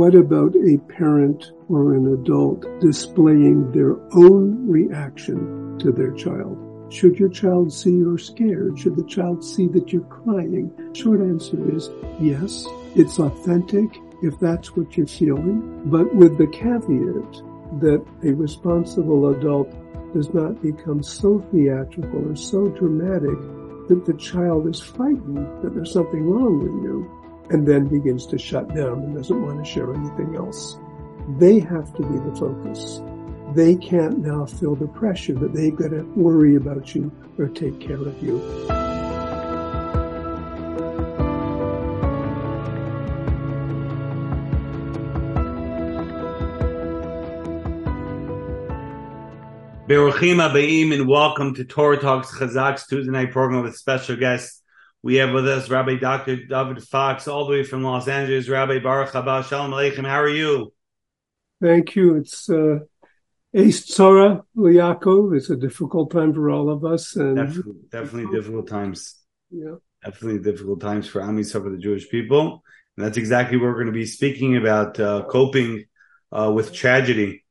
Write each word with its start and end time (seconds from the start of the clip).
what 0.00 0.14
about 0.14 0.56
a 0.56 0.78
parent 0.88 1.52
or 1.68 1.92
an 1.92 2.10
adult 2.14 2.64
displaying 2.80 3.70
their 3.70 4.00
own 4.14 4.66
reaction 4.66 5.78
to 5.78 5.92
their 5.92 6.12
child? 6.12 6.56
Should 6.90 7.18
your 7.18 7.28
child 7.28 7.70
see 7.70 7.90
you're 7.90 8.16
scared? 8.16 8.78
Should 8.78 8.96
the 8.96 9.04
child 9.04 9.44
see 9.44 9.68
that 9.68 9.92
you're 9.92 10.00
crying? 10.04 10.72
Short 10.94 11.20
answer 11.20 11.76
is 11.76 11.90
yes. 12.18 12.66
It's 12.96 13.18
authentic 13.18 14.00
if 14.22 14.40
that's 14.40 14.74
what 14.74 14.96
you're 14.96 15.06
feeling, 15.06 15.82
but 15.90 16.14
with 16.14 16.38
the 16.38 16.46
caveat 16.46 17.42
that 17.82 18.02
a 18.24 18.32
responsible 18.32 19.28
adult 19.36 19.70
does 20.14 20.32
not 20.32 20.62
become 20.62 21.02
so 21.02 21.40
theatrical 21.52 22.26
or 22.26 22.36
so 22.36 22.68
dramatic 22.68 23.38
that 23.88 24.04
the 24.06 24.14
child 24.14 24.66
is 24.66 24.80
frightened 24.80 25.62
that 25.62 25.74
there's 25.74 25.92
something 25.92 26.24
wrong 26.24 26.58
with 26.58 26.84
you 26.84 27.19
and 27.50 27.66
then 27.66 27.86
begins 27.86 28.26
to 28.26 28.38
shut 28.38 28.68
down 28.74 29.00
and 29.00 29.16
doesn't 29.16 29.42
want 29.42 29.64
to 29.64 29.70
share 29.70 29.92
anything 29.92 30.36
else. 30.36 30.78
They 31.38 31.58
have 31.58 31.92
to 31.94 32.02
be 32.02 32.18
the 32.18 32.36
focus. 32.36 33.02
They 33.54 33.74
can't 33.74 34.20
now 34.20 34.46
feel 34.46 34.76
the 34.76 34.86
pressure 34.86 35.34
that 35.34 35.52
they've 35.52 35.74
got 35.74 35.90
to 35.90 36.02
worry 36.14 36.54
about 36.54 36.94
you 36.94 37.10
or 37.38 37.48
take 37.48 37.80
care 37.80 37.96
of 37.96 38.22
you. 38.22 38.38
Baruchim 49.88 50.36
Habaim 50.36 50.94
and 50.94 51.08
welcome 51.08 51.52
to 51.56 51.64
Torah 51.64 51.98
Talks 51.98 52.30
Chazak's 52.30 52.86
Tuesday 52.86 53.10
night 53.10 53.32
program 53.32 53.64
with 53.64 53.76
special 53.76 54.14
guests. 54.14 54.59
We 55.02 55.14
have 55.16 55.32
with 55.32 55.48
us 55.48 55.70
Rabbi 55.70 55.96
Dr. 55.96 56.36
Dovid 56.36 56.86
Fox, 56.86 57.26
all 57.26 57.46
the 57.46 57.52
way 57.52 57.62
from 57.62 57.82
Los 57.82 58.06
Angeles. 58.06 58.50
Rabbi 58.50 58.80
Baruch 58.80 59.10
Haba 59.10 59.42
Shalom 59.42 59.70
Aleichem. 59.70 60.06
How 60.06 60.20
are 60.20 60.28
you? 60.28 60.74
Thank 61.62 61.96
you. 61.96 62.16
It's 62.16 62.50
uh, 62.50 62.80
Eis 63.56 63.86
Tzarah 63.86 64.42
L'Yaakov. 64.54 65.34
It's 65.34 65.48
a 65.48 65.56
difficult 65.56 66.10
time 66.10 66.34
for 66.34 66.50
all 66.50 66.68
of 66.68 66.84
us, 66.84 67.16
and 67.16 67.34
definitely, 67.34 67.80
definitely 67.90 68.36
difficult 68.36 68.68
times. 68.68 69.16
Yeah, 69.50 69.76
definitely 70.04 70.40
difficult 70.40 70.82
times 70.82 71.08
for 71.08 71.22
Ami 71.22 71.44
for 71.44 71.70
the 71.70 71.78
Jewish 71.78 72.10
people, 72.10 72.62
and 72.98 73.06
that's 73.06 73.16
exactly 73.16 73.56
what 73.56 73.68
we're 73.68 73.82
going 73.82 73.86
to 73.86 73.92
be 73.92 74.04
speaking 74.04 74.58
about: 74.58 75.00
uh, 75.00 75.24
coping 75.24 75.86
uh, 76.30 76.52
with 76.54 76.74
tragedy. 76.74 77.42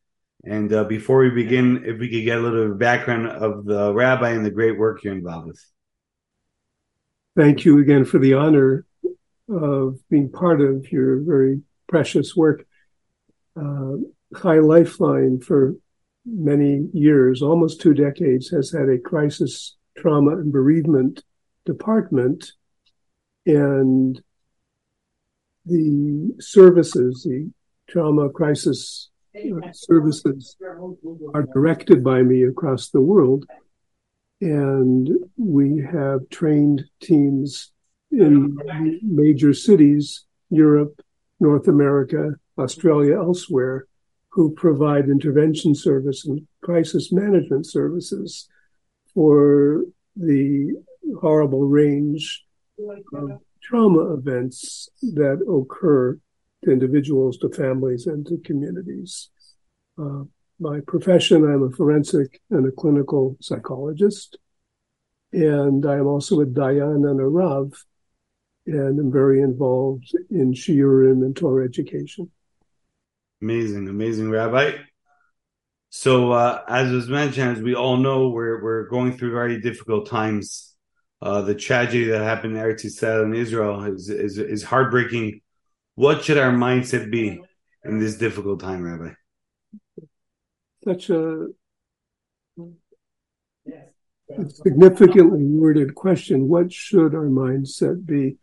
And 0.46 0.72
uh, 0.72 0.84
before 0.84 1.24
we 1.24 1.32
begin, 1.32 1.84
if 1.84 2.00
we 2.00 2.10
could 2.10 2.24
get 2.24 2.38
a 2.38 2.42
little 2.42 2.76
background 2.76 3.28
of 3.28 3.66
the 3.66 3.92
rabbi 3.92 4.30
and 4.30 4.46
the 4.46 4.52
great 4.52 4.78
work 4.78 5.04
you're 5.04 5.14
involved 5.14 5.48
with. 5.48 5.66
Thank 7.40 7.64
you 7.64 7.80
again 7.80 8.04
for 8.04 8.20
the 8.20 8.34
honor 8.34 8.86
of 9.48 9.98
being 10.10 10.30
part 10.30 10.60
of 10.60 10.92
your 10.92 11.22
very 11.22 11.62
precious 11.88 12.36
work. 12.36 12.68
Uh, 13.56 13.94
Chai 14.42 14.60
Lifeline 14.60 15.40
for 15.40 15.76
many 16.26 16.90
years, 16.92 17.42
almost 17.42 17.80
two 17.80 17.94
decades, 17.94 18.50
has 18.50 18.74
had 18.74 18.90
a 18.90 18.98
crisis, 18.98 19.78
trauma, 19.98 20.32
and 20.32 20.52
bereavement 20.52 21.24
department. 21.66 22.52
And 23.46 24.22
the 25.66 26.34
services, 26.42 27.24
the 27.24 27.50
trauma 27.88 28.30
crisis 28.32 29.12
services 29.72 30.58
are 31.34 31.48
directed 31.54 32.04
by 32.04 32.22
me 32.22 32.44
across 32.44 32.90
the 32.90 33.00
world. 33.00 33.46
And 34.42 35.10
we 35.38 35.86
have 35.92 36.30
trained 36.30 36.86
teams 37.02 37.72
in 38.12 38.58
major 39.04 39.54
cities, 39.54 40.26
Europe, 40.50 41.02
North 41.40 41.68
America, 41.68 42.32
Australia, 42.58 43.18
elsewhere, 43.18 43.86
who 44.30 44.54
provide 44.54 45.10
intervention 45.10 45.76
service 45.76 46.26
and 46.26 46.48
crisis 46.62 47.12
management 47.12 47.66
services 47.66 48.48
for 49.14 49.84
the 50.16 50.74
horrible 51.20 51.66
range 51.66 52.44
of 53.14 53.32
trauma 53.62 54.14
events 54.14 54.90
that 55.02 55.42
occur 55.50 56.18
to 56.64 56.72
individuals, 56.72 57.38
to 57.38 57.50
families, 57.50 58.08
and 58.08 58.26
to 58.28 58.38
communities. 58.38 59.30
Uh, 60.02 60.24
my 60.60 60.80
profession, 60.82 61.44
I'm 61.44 61.64
a 61.64 61.72
forensic 61.72 62.42
and 62.50 62.68
a 62.68 62.72
clinical 62.72 63.38
psychologist. 63.42 64.38
And 65.32 65.86
I 65.86 65.96
am 65.96 66.08
also 66.08 66.42
a 66.42 66.46
Dayan 66.46 67.10
and 67.10 67.20
a 67.20 67.26
Rav, 67.26 67.72
and 68.66 69.00
I'm 69.00 69.12
very 69.12 69.42
involved 69.42 70.12
in 70.30 70.54
Shiurim 70.54 71.24
and 71.24 71.36
Torah 71.36 71.66
education. 71.66 72.32
Amazing, 73.42 73.88
amazing, 73.88 74.32
Rabbi. 74.32 74.78
So, 75.92 76.32
uh, 76.32 76.64
as 76.68 76.92
was 76.92 77.08
mentioned, 77.08 77.58
as 77.58 77.64
we 77.64 77.76
all 77.76 77.98
know, 77.98 78.30
we're 78.30 78.62
we're 78.64 78.88
going 78.90 79.18
through 79.18 79.32
very 79.32 79.62
difficult 79.62 80.08
times. 80.08 80.66
Uh, 81.22 81.42
the 81.42 81.56
tragedy 81.56 82.06
that 82.06 82.24
happened 82.24 82.56
in 82.56 82.64
Eretz 82.64 82.86
Yisrael 82.86 83.26
in 83.26 83.34
Israel 83.34 83.84
is, 83.84 84.10
is 84.10 84.38
is 84.38 84.64
heartbreaking 84.64 85.42
what 85.96 86.24
should 86.24 86.38
our 86.38 86.54
mindset 86.54 87.12
be 87.12 87.42
in 87.84 88.00
this 88.00 88.18
difficult 88.18 88.62
time, 88.62 88.84
Rabbi? 88.84 89.14
Such 90.84 91.10
a 91.10 91.48
significantly 94.48 95.44
worded 95.44 95.96
question. 95.96 96.48
What 96.48 96.72
should 96.72 97.14
our 97.14 97.28
mindset 97.28 98.06
be? 98.06 98.38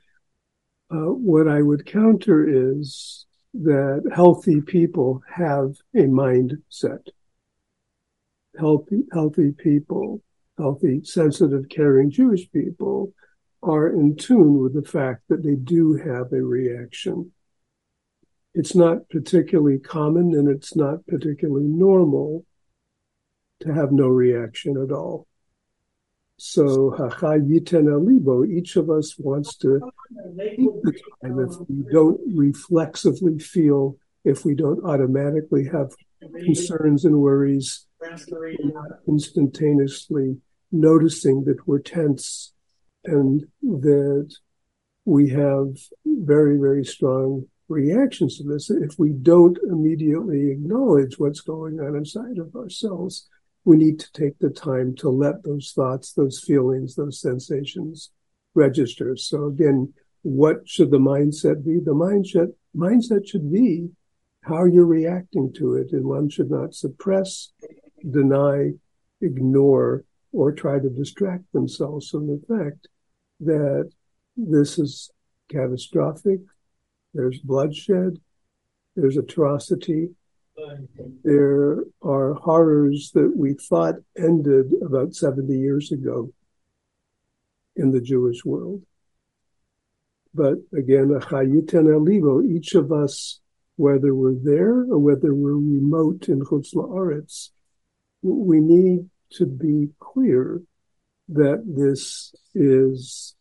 Uh, 0.91 1.13
what 1.13 1.49
I 1.49 1.63
would 1.63 1.87
counter 1.87 2.47
is 2.47 3.27
that 3.55 4.03
healthy 4.15 4.61
people 4.61 5.23
have 5.33 5.77
a 5.95 6.03
mindset. 6.03 7.07
Healthy, 8.59 9.05
healthy 9.13 9.53
people, 9.53 10.23
healthy, 10.59 11.03
sensitive, 11.05 11.69
caring 11.69 12.11
Jewish 12.11 12.51
people 12.53 13.13
are 13.63 13.89
in 13.89 14.17
tune 14.17 14.59
with 14.59 14.75
the 14.75 14.89
fact 14.89 15.23
that 15.29 15.43
they 15.43 15.57
do 15.57 15.95
have 15.95 16.33
a 16.33 16.43
reaction 16.43 17.33
it's 18.57 18.75
not 18.75 19.09
particularly 19.11 19.79
common 19.79 20.35
and 20.35 20.49
it's 20.49 20.75
not 20.75 21.07
particularly 21.07 21.67
normal 21.67 22.47
to 23.61 23.73
have 23.73 23.93
no 23.93 24.09
reaction 24.09 24.83
at 24.83 24.91
all. 24.91 25.27
So, 26.39 26.95
each 28.45 28.77
of 28.77 28.91
us 28.91 29.19
wants 29.19 29.57
to 29.59 29.81
time 31.23 31.39
if 31.39 31.55
we 31.69 31.85
don't 31.93 32.21
reflexively 32.35 33.39
feel, 33.39 33.97
if 34.25 34.45
we 34.47 34.55
don't 34.55 34.85
automatically 34.85 35.69
have 35.71 35.93
concerns 36.45 37.05
and 37.05 37.21
worries, 37.21 37.87
instantaneously 39.07 40.39
noticing 40.73 41.45
that 41.45 41.67
we're 41.67 41.79
tense 41.79 42.53
and 43.05 43.47
that 43.63 44.35
we 45.05 45.29
have 45.31 45.77
very, 46.07 46.59
very 46.59 46.85
strong 46.85 47.47
reactions 47.69 48.39
to 48.39 48.45
this, 48.45 48.71
if 48.71 48.99
we 48.99 49.11
don't 49.11 49.59
immediately 49.69 50.51
acknowledge 50.51 51.19
what's 51.19 51.41
going 51.41 51.81
on 51.81 51.97
inside 51.97 52.39
of 52.39 52.55
ourselves, 52.55 53.29
we 53.65 53.77
need 53.77 53.99
to 53.99 54.13
take 54.13 54.39
the 54.39 54.51
time 54.51 54.95
to 54.97 55.09
let 55.11 55.43
those 55.43 55.73
thoughts, 55.75 56.13
those 56.13 56.41
feelings, 56.41 56.95
those 56.95 57.21
sensations 57.21 58.11
register. 58.55 59.17
So 59.17 59.47
again, 59.47 59.93
what 60.23 60.69
should 60.69 60.91
the 60.91 60.99
mindset 60.99 61.65
be? 61.65 61.81
The 61.81 61.95
mindset 61.95 62.53
mindset 62.77 63.27
should 63.27 63.53
be 63.53 63.89
how 64.43 64.65
you're 64.65 64.87
reacting 64.87 65.53
to 65.55 65.75
it, 65.75 65.93
and 65.93 66.05
one 66.05 66.29
should 66.29 66.51
not 66.51 66.75
suppress, 66.75 67.53
deny, 68.09 68.73
ignore, 69.21 70.05
or 70.33 70.53
try 70.53 70.79
to 70.79 70.89
distract 70.89 71.53
themselves 71.53 72.09
from 72.11 72.29
the 72.29 72.41
fact 72.47 72.89
that 73.41 73.91
this 74.37 74.79
is 74.79 75.11
catastrophic, 75.51 76.41
there's 77.17 77.39
bloodshed, 77.41 78.21
there's 78.95 79.17
atrocity, 79.17 80.11
there 81.23 81.85
are 82.03 82.35
horrors 82.35 83.11
that 83.15 83.33
we 83.37 83.55
thought 83.55 83.97
ended 84.17 84.73
about 84.83 85.15
70 85.15 85.53
years 85.55 85.93
ago 85.93 86.33
in 87.75 87.91
the 87.91 88.01
Jewish 88.01 88.45
world. 88.45 88.83
But 90.35 90.55
again, 90.77 91.13
each 92.49 92.75
of 92.75 92.93
us, 92.93 93.41
whether 93.77 94.15
we're 94.15 94.35
there 94.43 94.73
or 94.73 94.99
whether 94.99 95.35
we're 95.35 95.53
remote 95.53 96.29
in 96.29 96.41
Chutz 96.41 96.75
La'aretz, 96.75 97.51
we 98.23 98.61
need 98.61 99.09
to 99.33 99.47
be 99.47 99.91
clear 99.99 100.63
that 101.29 101.63
this 101.67 102.35
is 102.55 103.35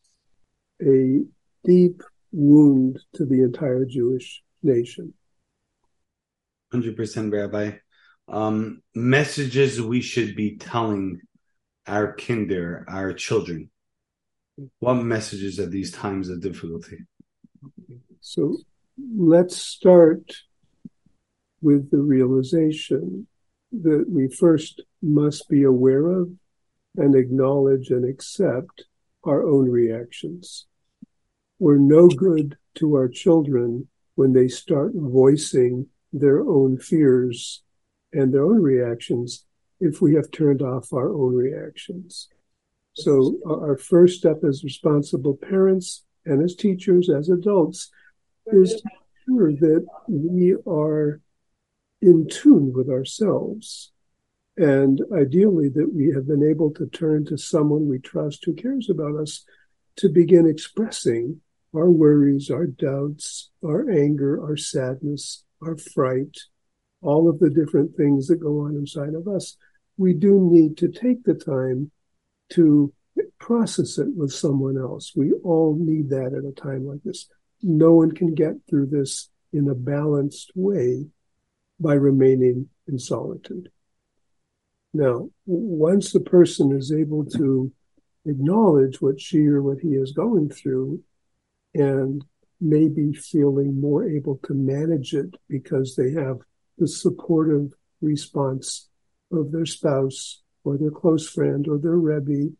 a 0.81 1.21
deep 1.63 2.01
wound 2.35 2.99
to 3.13 3.25
the 3.25 3.41
entire 3.43 3.85
Jewish 3.85 4.43
nation. 4.61 5.13
100% 6.73 7.31
Rabbi. 7.31 7.77
Um, 8.27 8.81
messages 8.93 9.81
we 9.81 10.01
should 10.01 10.35
be 10.35 10.57
telling 10.57 11.21
our 11.87 12.15
kinder, 12.15 12.85
our 12.87 13.13
children. 13.13 13.69
What 14.79 14.95
messages 14.95 15.59
at 15.59 15.71
these 15.71 15.91
times 15.91 16.29
of 16.29 16.41
difficulty? 16.41 16.97
So 18.21 18.57
let's 18.97 19.57
start 19.57 20.31
with 21.61 21.91
the 21.91 21.99
realization 21.99 23.27
that 23.71 24.05
we 24.09 24.27
first 24.29 24.81
must 25.01 25.47
be 25.49 25.63
aware 25.63 26.07
of 26.07 26.31
and 26.95 27.15
acknowledge 27.15 27.89
and 27.89 28.05
accept 28.05 28.85
our 29.23 29.43
own 29.47 29.69
reactions. 29.69 30.65
We're 31.59 31.77
no 31.77 32.07
good 32.07 32.57
to 32.75 32.95
our 32.95 33.07
children 33.07 33.87
when 34.15 34.33
they 34.33 34.47
start 34.47 34.91
voicing 34.93 35.87
their 36.11 36.41
own 36.41 36.77
fears 36.77 37.63
and 38.11 38.33
their 38.33 38.43
own 38.43 38.61
reactions 38.61 39.45
if 39.79 40.01
we 40.01 40.15
have 40.15 40.31
turned 40.31 40.61
off 40.61 40.91
our 40.91 41.13
own 41.13 41.33
reactions. 41.33 42.27
So, 42.93 43.37
our 43.45 43.77
first 43.77 44.19
step 44.19 44.37
as 44.47 44.63
responsible 44.63 45.35
parents 45.35 46.03
and 46.25 46.43
as 46.43 46.55
teachers, 46.55 47.09
as 47.09 47.29
adults, 47.29 47.89
is 48.47 48.81
to 48.81 48.89
ensure 49.27 49.53
that 49.53 49.85
we 50.07 50.55
are 50.65 51.21
in 52.01 52.27
tune 52.29 52.73
with 52.73 52.89
ourselves. 52.89 53.91
And 54.57 55.01
ideally, 55.13 55.67
that 55.69 55.93
we 55.93 56.11
have 56.13 56.27
been 56.27 56.43
able 56.43 56.71
to 56.75 56.87
turn 56.87 57.25
to 57.25 57.37
someone 57.37 57.89
we 57.89 57.99
trust 57.99 58.45
who 58.45 58.53
cares 58.53 58.89
about 58.89 59.15
us 59.15 59.43
to 59.97 60.09
begin 60.09 60.47
expressing 60.47 61.41
our 61.75 61.89
worries, 61.89 62.49
our 62.49 62.65
doubts, 62.65 63.49
our 63.63 63.89
anger, 63.89 64.41
our 64.41 64.57
sadness, 64.57 65.43
our 65.61 65.77
fright, 65.77 66.37
all 67.01 67.29
of 67.29 67.39
the 67.39 67.49
different 67.49 67.95
things 67.95 68.27
that 68.27 68.41
go 68.41 68.61
on 68.61 68.75
inside 68.75 69.13
of 69.13 69.27
us. 69.27 69.57
We 69.97 70.13
do 70.13 70.39
need 70.51 70.77
to 70.77 70.89
take 70.89 71.23
the 71.23 71.33
time 71.33 71.91
to 72.51 72.93
process 73.39 73.97
it 73.97 74.07
with 74.15 74.31
someone 74.31 74.77
else. 74.77 75.13
We 75.15 75.33
all 75.43 75.77
need 75.79 76.09
that 76.09 76.33
at 76.33 76.45
a 76.45 76.51
time 76.51 76.85
like 76.85 77.03
this. 77.03 77.27
No 77.61 77.93
one 77.93 78.11
can 78.11 78.33
get 78.33 78.53
through 78.69 78.87
this 78.87 79.29
in 79.53 79.69
a 79.69 79.75
balanced 79.75 80.51
way 80.55 81.05
by 81.79 81.93
remaining 81.93 82.69
in 82.87 82.99
solitude. 82.99 83.69
Now, 84.93 85.29
once 85.45 86.11
the 86.11 86.19
person 86.21 86.75
is 86.75 86.91
able 86.91 87.25
to 87.25 87.71
acknowledge 88.25 89.01
what 89.01 89.19
she 89.19 89.45
or 89.47 89.61
what 89.61 89.79
he 89.79 89.89
is 89.89 90.13
going 90.13 90.49
through 90.49 91.01
and 91.75 92.23
maybe 92.61 93.13
feeling 93.13 93.79
more 93.79 94.07
able 94.07 94.39
to 94.43 94.53
manage 94.53 95.13
it 95.13 95.35
because 95.49 95.95
they 95.95 96.11
have 96.11 96.37
the 96.77 96.87
supportive 96.87 97.71
response 98.01 98.87
of 99.31 99.51
their 99.51 99.65
spouse 99.65 100.41
or 100.63 100.77
their 100.77 100.91
close 100.91 101.29
friend 101.29 101.67
or 101.67 101.77
their 101.77 101.97
Rebbe 101.97 102.53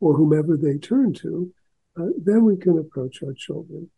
or 0.00 0.14
whomever 0.16 0.56
they 0.56 0.76
turn 0.76 1.12
to, 1.12 1.52
uh, 1.98 2.06
then 2.22 2.44
we 2.44 2.56
can 2.56 2.78
approach 2.78 3.22
our 3.22 3.32
children. 3.32 3.90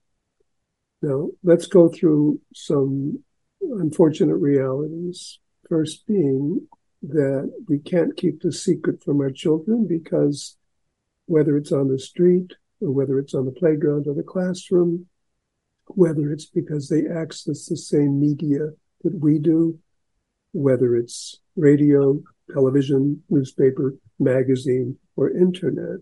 Now, 1.03 1.31
let's 1.43 1.67
go 1.67 1.89
through 1.89 2.41
some 2.55 3.23
unfortunate 3.63 4.37
realities. 4.37 5.39
First 5.69 6.07
being 6.07 6.67
that 7.03 7.51
we 7.67 7.79
can't 7.79 8.17
keep 8.17 8.43
the 8.43 8.53
secret 8.53 9.03
from 9.03 9.21
our 9.21 9.31
children 9.31 9.87
because 9.89 10.57
whether 11.27 11.57
it's 11.57 11.73
on 11.73 11.89
the 11.89 11.99
street 11.99 12.53
whether 12.81 13.19
it's 13.19 13.35
on 13.35 13.45
the 13.45 13.53
playground 13.53 14.07
or 14.07 14.15
the 14.15 14.23
classroom, 14.23 15.07
whether 15.87 16.33
it's 16.33 16.47
because 16.47 16.89
they 16.89 17.07
access 17.07 17.67
the 17.67 17.77
same 17.77 18.21
media 18.21 18.71
that 19.03 19.19
we 19.21 19.39
do, 19.39 19.79
whether 20.53 20.97
it's 20.97 21.41
radio, 21.57 22.21
television, 22.53 23.23
newspaper, 23.29 23.95
magazine, 24.19 24.97
or 25.17 25.31
internet. 25.31 26.01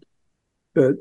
But 0.75 0.95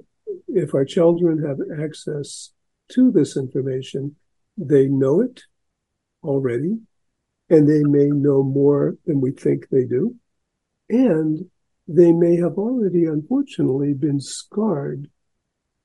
if 0.47 0.73
our 0.73 0.85
children 0.85 1.43
have 1.45 1.59
access 1.83 2.51
to 2.89 3.11
this 3.11 3.37
information, 3.37 4.15
they 4.57 4.87
know 4.87 5.21
it 5.21 5.43
already, 6.23 6.79
and 7.49 7.67
they 7.67 7.83
may 7.83 8.07
know 8.07 8.43
more 8.43 8.95
than 9.05 9.21
we 9.21 9.31
think 9.31 9.69
they 9.69 9.85
do. 9.85 10.15
And 10.89 11.49
they 11.87 12.11
may 12.11 12.37
have 12.37 12.57
already, 12.57 13.05
unfortunately, 13.05 13.93
been 13.93 14.19
scarred 14.19 15.09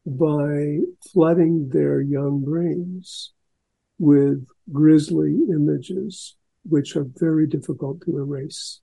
by 0.04 0.78
flooding 1.12 1.68
their 1.68 2.00
young 2.00 2.44
brains 2.44 3.32
with 3.98 4.46
grisly 4.72 5.38
images, 5.48 6.36
which 6.64 6.96
are 6.96 7.06
very 7.16 7.46
difficult 7.46 8.00
to 8.02 8.18
erase. 8.18 8.80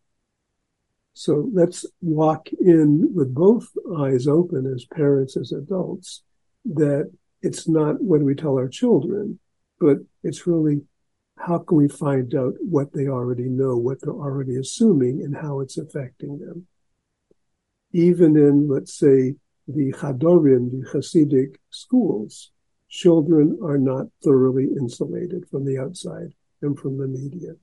So 1.14 1.50
let's 1.54 1.86
walk 2.02 2.50
in 2.54 3.14
with 3.14 3.34
both 3.34 3.68
eyes 3.98 4.28
open 4.28 4.66
as 4.74 4.86
parents, 4.86 5.36
as 5.36 5.52
adults, 5.52 6.24
that 6.66 7.12
it's 7.42 7.68
not 7.68 8.02
what 8.02 8.22
we 8.22 8.36
tell 8.36 8.58
our 8.58 8.70
children, 8.70 9.40
but 9.80 9.98
it's 10.24 10.48
really 10.48 10.82
how 11.38 11.60
can 11.60 11.78
we 11.78 11.88
find 11.88 12.34
out 12.36 12.54
what 12.60 12.94
they 12.94 13.08
already 13.08 13.50
know, 13.50 13.78
what 13.78 14.02
they're 14.02 14.14
already 14.14 14.58
assuming, 14.58 15.22
and 15.22 15.36
how 15.36 15.60
it's 15.62 15.78
affecting 15.78 16.40
them. 16.40 16.68
Even 17.92 18.36
in, 18.36 18.68
let's 18.70 18.94
say, 18.94 19.36
the 19.76 19.94
Chadorim, 19.94 20.72
the 20.72 20.90
Hasidic 20.92 21.56
schools, 21.70 22.52
children 22.90 23.60
are 23.64 23.78
not 23.78 24.08
thoroughly 24.24 24.66
insulated 24.80 25.48
from 25.50 25.66
the 25.66 25.78
outside 25.78 26.34
and 26.62 26.78
from 26.78 26.98
the 26.98 27.08
media. 27.08 27.54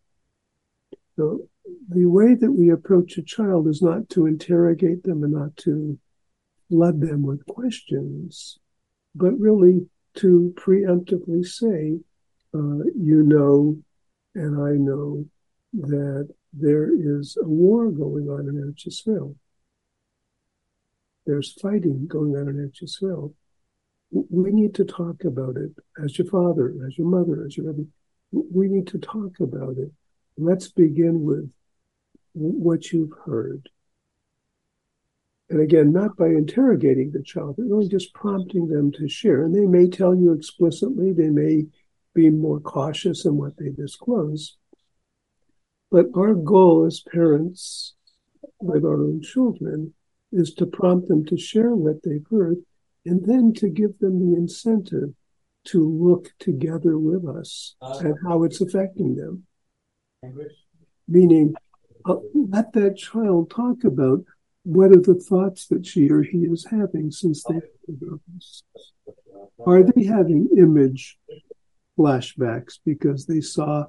So 1.17 1.49
the 1.89 2.07
way 2.07 2.35
that 2.35 2.53
we 2.53 2.71
approach 2.71 3.19
a 3.19 3.23
child 3.23 3.67
is 3.67 3.83
not 3.83 4.09
to 4.11 4.27
interrogate 4.27 5.03
them 5.03 5.25
and 5.25 5.33
not 5.33 5.57
to 5.59 5.99
flood 6.69 7.01
them 7.01 7.23
with 7.23 7.47
questions, 7.47 8.59
but 9.15 9.39
really 9.39 9.87
to 10.17 10.55
preemptively 10.57 11.45
say, 11.45 11.99
uh, 12.55 12.85
you 12.95 13.23
know, 13.23 13.77
and 14.35 14.63
I 14.63 14.73
know 14.77 15.27
that 15.73 16.29
there 16.53 16.91
is 16.95 17.37
a 17.43 17.49
war 17.49 17.91
going 17.91 18.29
on 18.29 18.49
in 18.49 18.55
Eretz 18.55 18.87
Israel. 18.87 19.35
There's 21.27 21.53
fighting 21.53 22.07
going 22.07 22.37
on 22.37 22.49
in 22.49 22.57
Eretz 22.57 22.83
Israel 22.83 23.35
we 24.11 24.53
need 24.53 24.75
to 24.77 24.85
talk 24.85 25.25
about 25.25 25.57
it 25.57 25.73
as 26.03 26.19
your 26.19 26.27
father, 26.29 26.75
as 26.87 26.97
your 26.97 27.09
mother, 27.09 27.45
as 27.45 27.57
your 27.57 27.67
Rebbe. 27.67 27.89
We 28.33 28.69
need 28.69 28.87
to 28.89 28.99
talk 28.99 29.41
about 29.41 29.77
it. 29.79 29.91
Let's 30.37 30.69
begin 30.69 31.23
with 31.23 31.51
what 32.35 32.93
you've 32.93 33.15
heard. 33.25 33.69
And 35.49 35.61
again, 35.61 35.93
not 35.93 36.17
by 36.17 36.27
interrogating 36.27 37.13
the 37.13 37.23
child, 37.23 37.57
but 37.57 37.67
really 37.67 37.89
just 37.89 38.13
prompting 38.15 38.69
them 38.69 38.91
to 38.93 39.09
share. 39.09 39.45
And 39.45 39.55
they 39.55 39.67
may 39.67 39.89
tell 39.89 40.15
you 40.15 40.33
explicitly, 40.33 41.13
they 41.13 41.31
may 41.31 41.67
be 42.15 42.31
more 42.31 42.61
cautious 42.61 43.25
in 43.25 43.37
what 43.37 43.57
they 43.57 43.71
disclose. 43.71 44.57
But 45.91 46.07
our 46.17 46.35
goal 46.35 46.85
as 46.85 47.01
parents 47.01 47.95
with 48.61 48.85
our 48.85 49.01
own 49.01 49.23
children 49.23 49.95
is 50.37 50.53
to 50.55 50.67
prompt 50.67 51.09
them 51.09 51.25
to 51.27 51.37
share 51.37 51.75
what 51.75 52.03
they've 52.03 52.27
heard 52.31 52.59
and 53.05 53.25
then 53.27 53.53
to 53.55 53.69
give 53.69 53.99
them 53.99 54.19
the 54.19 54.37
incentive 54.37 55.15
to 55.65 55.89
look 55.89 56.33
together 56.39 56.99
with 56.99 57.27
us 57.27 57.75
at 57.83 58.15
how 58.25 58.45
it's 58.45 58.61
affecting 58.61 59.15
them. 59.17 59.45
Meaning, 61.09 61.55
uh, 62.05 62.17
let 62.35 62.73
that 62.73 62.97
child 62.97 63.51
talk 63.51 63.85
about 63.85 64.25
what 64.63 64.91
are 64.91 65.01
the 65.01 65.15
thoughts 65.15 65.67
that 65.69 65.87
she 65.87 66.09
or 66.11 66.23
he 66.23 66.39
is 66.39 66.67
having 66.71 67.11
since 67.11 67.45
they 67.45 67.61
are 69.65 69.83
they 69.83 70.05
having 70.05 70.49
image 70.57 71.19
flashbacks 71.99 72.79
because 72.85 73.27
they 73.27 73.41
saw 73.41 73.85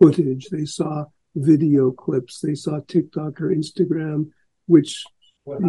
footage, 0.00 0.48
they 0.50 0.64
saw 0.64 1.04
video 1.34 1.90
clips, 1.90 2.40
they 2.40 2.54
saw 2.54 2.80
TikTok 2.86 3.40
or 3.40 3.48
Instagram, 3.48 4.30
which 4.66 5.04
Hmm. 5.46 5.68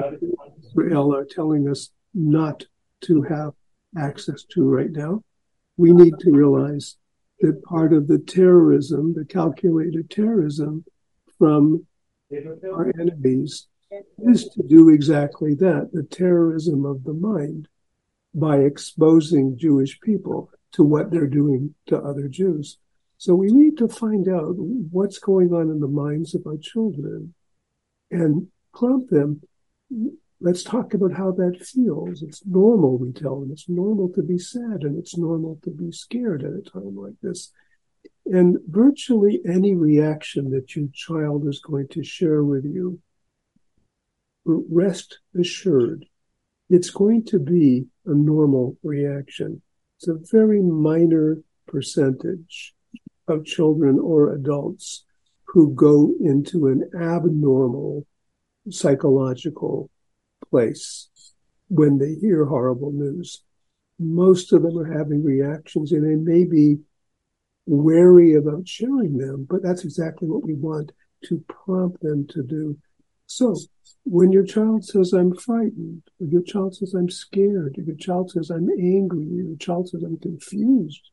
Israel 0.65 1.15
are 1.15 1.25
telling 1.25 1.67
us 1.67 1.89
not 2.13 2.65
to 3.01 3.23
have 3.23 3.53
access 3.97 4.43
to 4.51 4.69
right 4.69 4.91
now. 4.91 5.23
We 5.77 5.91
need 5.91 6.13
to 6.19 6.31
realize 6.31 6.97
that 7.41 7.63
part 7.63 7.93
of 7.93 8.07
the 8.07 8.19
terrorism, 8.19 9.13
the 9.13 9.25
calculated 9.25 10.09
terrorism 10.09 10.85
from 11.37 11.85
our 12.71 12.91
enemies, 12.99 13.67
is 14.19 14.45
to 14.49 14.63
do 14.63 14.89
exactly 14.89 15.53
that 15.55 15.89
the 15.91 16.03
terrorism 16.03 16.85
of 16.85 17.03
the 17.03 17.13
mind 17.13 17.67
by 18.33 18.57
exposing 18.57 19.57
Jewish 19.57 19.99
people 20.01 20.49
to 20.73 20.83
what 20.83 21.11
they're 21.11 21.27
doing 21.27 21.75
to 21.87 21.97
other 21.97 22.27
Jews. 22.27 22.77
So 23.17 23.35
we 23.35 23.51
need 23.51 23.77
to 23.77 23.87
find 23.87 24.27
out 24.27 24.55
what's 24.57 25.19
going 25.19 25.53
on 25.53 25.69
in 25.69 25.79
the 25.79 25.87
minds 25.87 26.33
of 26.33 26.45
our 26.47 26.57
children 26.57 27.33
and 28.09 28.47
prompt 28.73 29.11
them 29.11 29.41
let's 30.39 30.63
talk 30.63 30.93
about 30.93 31.13
how 31.13 31.31
that 31.31 31.65
feels. 31.65 32.21
It's 32.21 32.45
normal, 32.45 32.97
we 32.97 33.11
tell 33.11 33.39
them. 33.39 33.51
It's 33.51 33.69
normal 33.69 34.09
to 34.09 34.21
be 34.21 34.37
sad 34.37 34.83
and 34.83 34.97
it's 34.97 35.17
normal 35.17 35.59
to 35.63 35.71
be 35.71 35.91
scared 35.91 36.43
at 36.43 36.51
a 36.51 36.61
time 36.61 36.95
like 36.95 37.15
this. 37.21 37.51
And 38.25 38.57
virtually 38.67 39.41
any 39.47 39.73
reaction 39.73 40.51
that 40.51 40.75
your 40.75 40.87
child 40.93 41.47
is 41.47 41.59
going 41.59 41.87
to 41.89 42.03
share 42.03 42.43
with 42.43 42.65
you, 42.65 42.99
rest 44.45 45.19
assured, 45.39 46.05
it's 46.69 46.89
going 46.89 47.25
to 47.25 47.39
be 47.39 47.85
a 48.05 48.13
normal 48.13 48.77
reaction. 48.83 49.61
It's 49.97 50.07
a 50.07 50.37
very 50.37 50.61
minor 50.61 51.37
percentage 51.67 52.73
of 53.27 53.45
children 53.45 53.99
or 53.99 54.33
adults 54.33 55.05
who 55.45 55.73
go 55.73 56.13
into 56.19 56.67
an 56.67 56.89
abnormal 56.99 58.05
psychological 58.69 59.89
place 60.49 61.09
when 61.69 61.97
they 61.97 62.15
hear 62.15 62.45
horrible 62.45 62.91
news. 62.91 63.43
Most 63.99 64.53
of 64.53 64.63
them 64.63 64.77
are 64.77 64.97
having 64.97 65.23
reactions 65.23 65.91
and 65.91 66.03
they 66.05 66.15
may 66.15 66.45
be 66.45 66.77
wary 67.65 68.33
about 68.35 68.67
sharing 68.67 69.17
them, 69.17 69.47
but 69.49 69.63
that's 69.63 69.83
exactly 69.83 70.27
what 70.27 70.43
we 70.43 70.53
want 70.53 70.91
to 71.25 71.43
prompt 71.47 72.01
them 72.01 72.27
to 72.27 72.43
do. 72.43 72.77
So 73.25 73.55
when 74.03 74.31
your 74.31 74.43
child 74.43 74.83
says, 74.83 75.13
I'm 75.13 75.33
frightened, 75.33 76.03
or 76.19 76.27
your 76.27 76.43
child 76.43 76.75
says, 76.75 76.93
I'm 76.93 77.09
scared, 77.09 77.77
or 77.77 77.83
your 77.83 77.95
child 77.95 78.31
says, 78.31 78.49
I'm 78.49 78.69
angry, 78.69 79.25
or 79.25 79.43
your 79.43 79.57
child 79.57 79.89
says, 79.89 80.03
I'm 80.03 80.17
confused, 80.17 81.09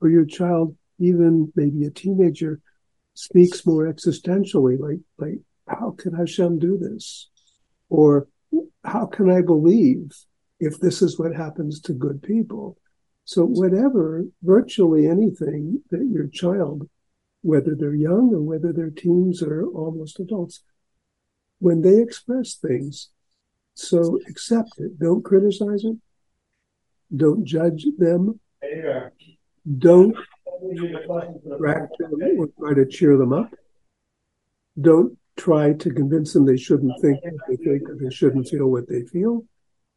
or 0.00 0.08
your 0.08 0.24
child, 0.24 0.76
even 0.98 1.52
maybe 1.54 1.84
a 1.84 1.90
teenager, 1.90 2.60
speaks 3.14 3.64
more 3.64 3.92
existentially, 3.92 4.78
like, 4.78 4.98
like, 5.18 5.38
how 5.68 5.94
can 5.96 6.14
Hashem 6.14 6.58
do 6.58 6.78
this? 6.78 7.28
Or 7.88 8.28
how 8.84 9.06
can 9.06 9.30
I 9.30 9.42
believe 9.42 10.12
if 10.60 10.78
this 10.78 11.02
is 11.02 11.18
what 11.18 11.34
happens 11.34 11.80
to 11.82 11.92
good 11.92 12.22
people? 12.22 12.78
So 13.24 13.44
whatever, 13.44 14.24
virtually 14.42 15.06
anything 15.06 15.82
that 15.90 16.08
your 16.10 16.28
child, 16.28 16.88
whether 17.42 17.74
they're 17.74 17.94
young 17.94 18.34
or 18.34 18.40
whether 18.40 18.72
they're 18.72 18.90
teens 18.90 19.42
or 19.42 19.64
almost 19.64 20.18
adults, 20.18 20.62
when 21.58 21.82
they 21.82 22.00
express 22.00 22.54
things, 22.54 23.10
so 23.74 24.18
accept 24.28 24.70
it. 24.78 24.98
Don't 24.98 25.24
criticize 25.24 25.84
it. 25.84 25.96
Don't 27.14 27.44
judge 27.44 27.86
them. 27.98 28.40
Don't 29.78 30.16
or 32.38 32.48
try 32.58 32.74
to 32.74 32.86
cheer 32.88 33.16
them 33.16 33.32
up. 33.32 33.50
Don't 34.80 35.17
try 35.38 35.72
to 35.72 35.90
convince 35.90 36.32
them 36.32 36.44
they 36.44 36.56
shouldn't 36.56 37.00
think 37.00 37.20
what 37.22 37.34
they 37.48 37.56
think 37.56 37.88
or 37.88 37.96
they 37.96 38.10
shouldn't 38.10 38.48
feel 38.48 38.66
what 38.66 38.88
they 38.88 39.02
feel. 39.02 39.44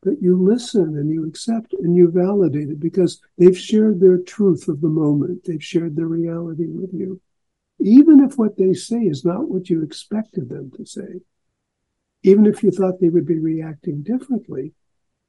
But 0.03 0.21
you 0.21 0.41
listen 0.41 0.98
and 0.98 1.12
you 1.12 1.27
accept 1.27 1.74
and 1.74 1.95
you 1.95 2.10
validate 2.10 2.69
it 2.69 2.79
because 2.79 3.21
they've 3.38 3.57
shared 3.57 4.00
their 4.00 4.17
truth 4.17 4.67
of 4.67 4.81
the 4.81 4.88
moment. 4.88 5.43
They've 5.45 5.63
shared 5.63 5.95
their 5.95 6.07
reality 6.07 6.65
with 6.67 6.91
you. 6.93 7.21
Even 7.79 8.19
if 8.21 8.38
what 8.38 8.57
they 8.57 8.74
say 8.74 9.01
is 9.01 9.25
not 9.25 9.50
what 9.50 9.69
you 9.69 9.83
expected 9.83 10.50
them 10.50 10.71
to 10.77 10.86
say, 10.86 11.21
even 12.24 12.45
if 12.45 12.63
you 12.63 12.71
thought 12.71 13.00
they 13.00 13.10
would 13.10 13.25
be 13.25 13.39
reacting 13.39 14.03
differently. 14.03 14.74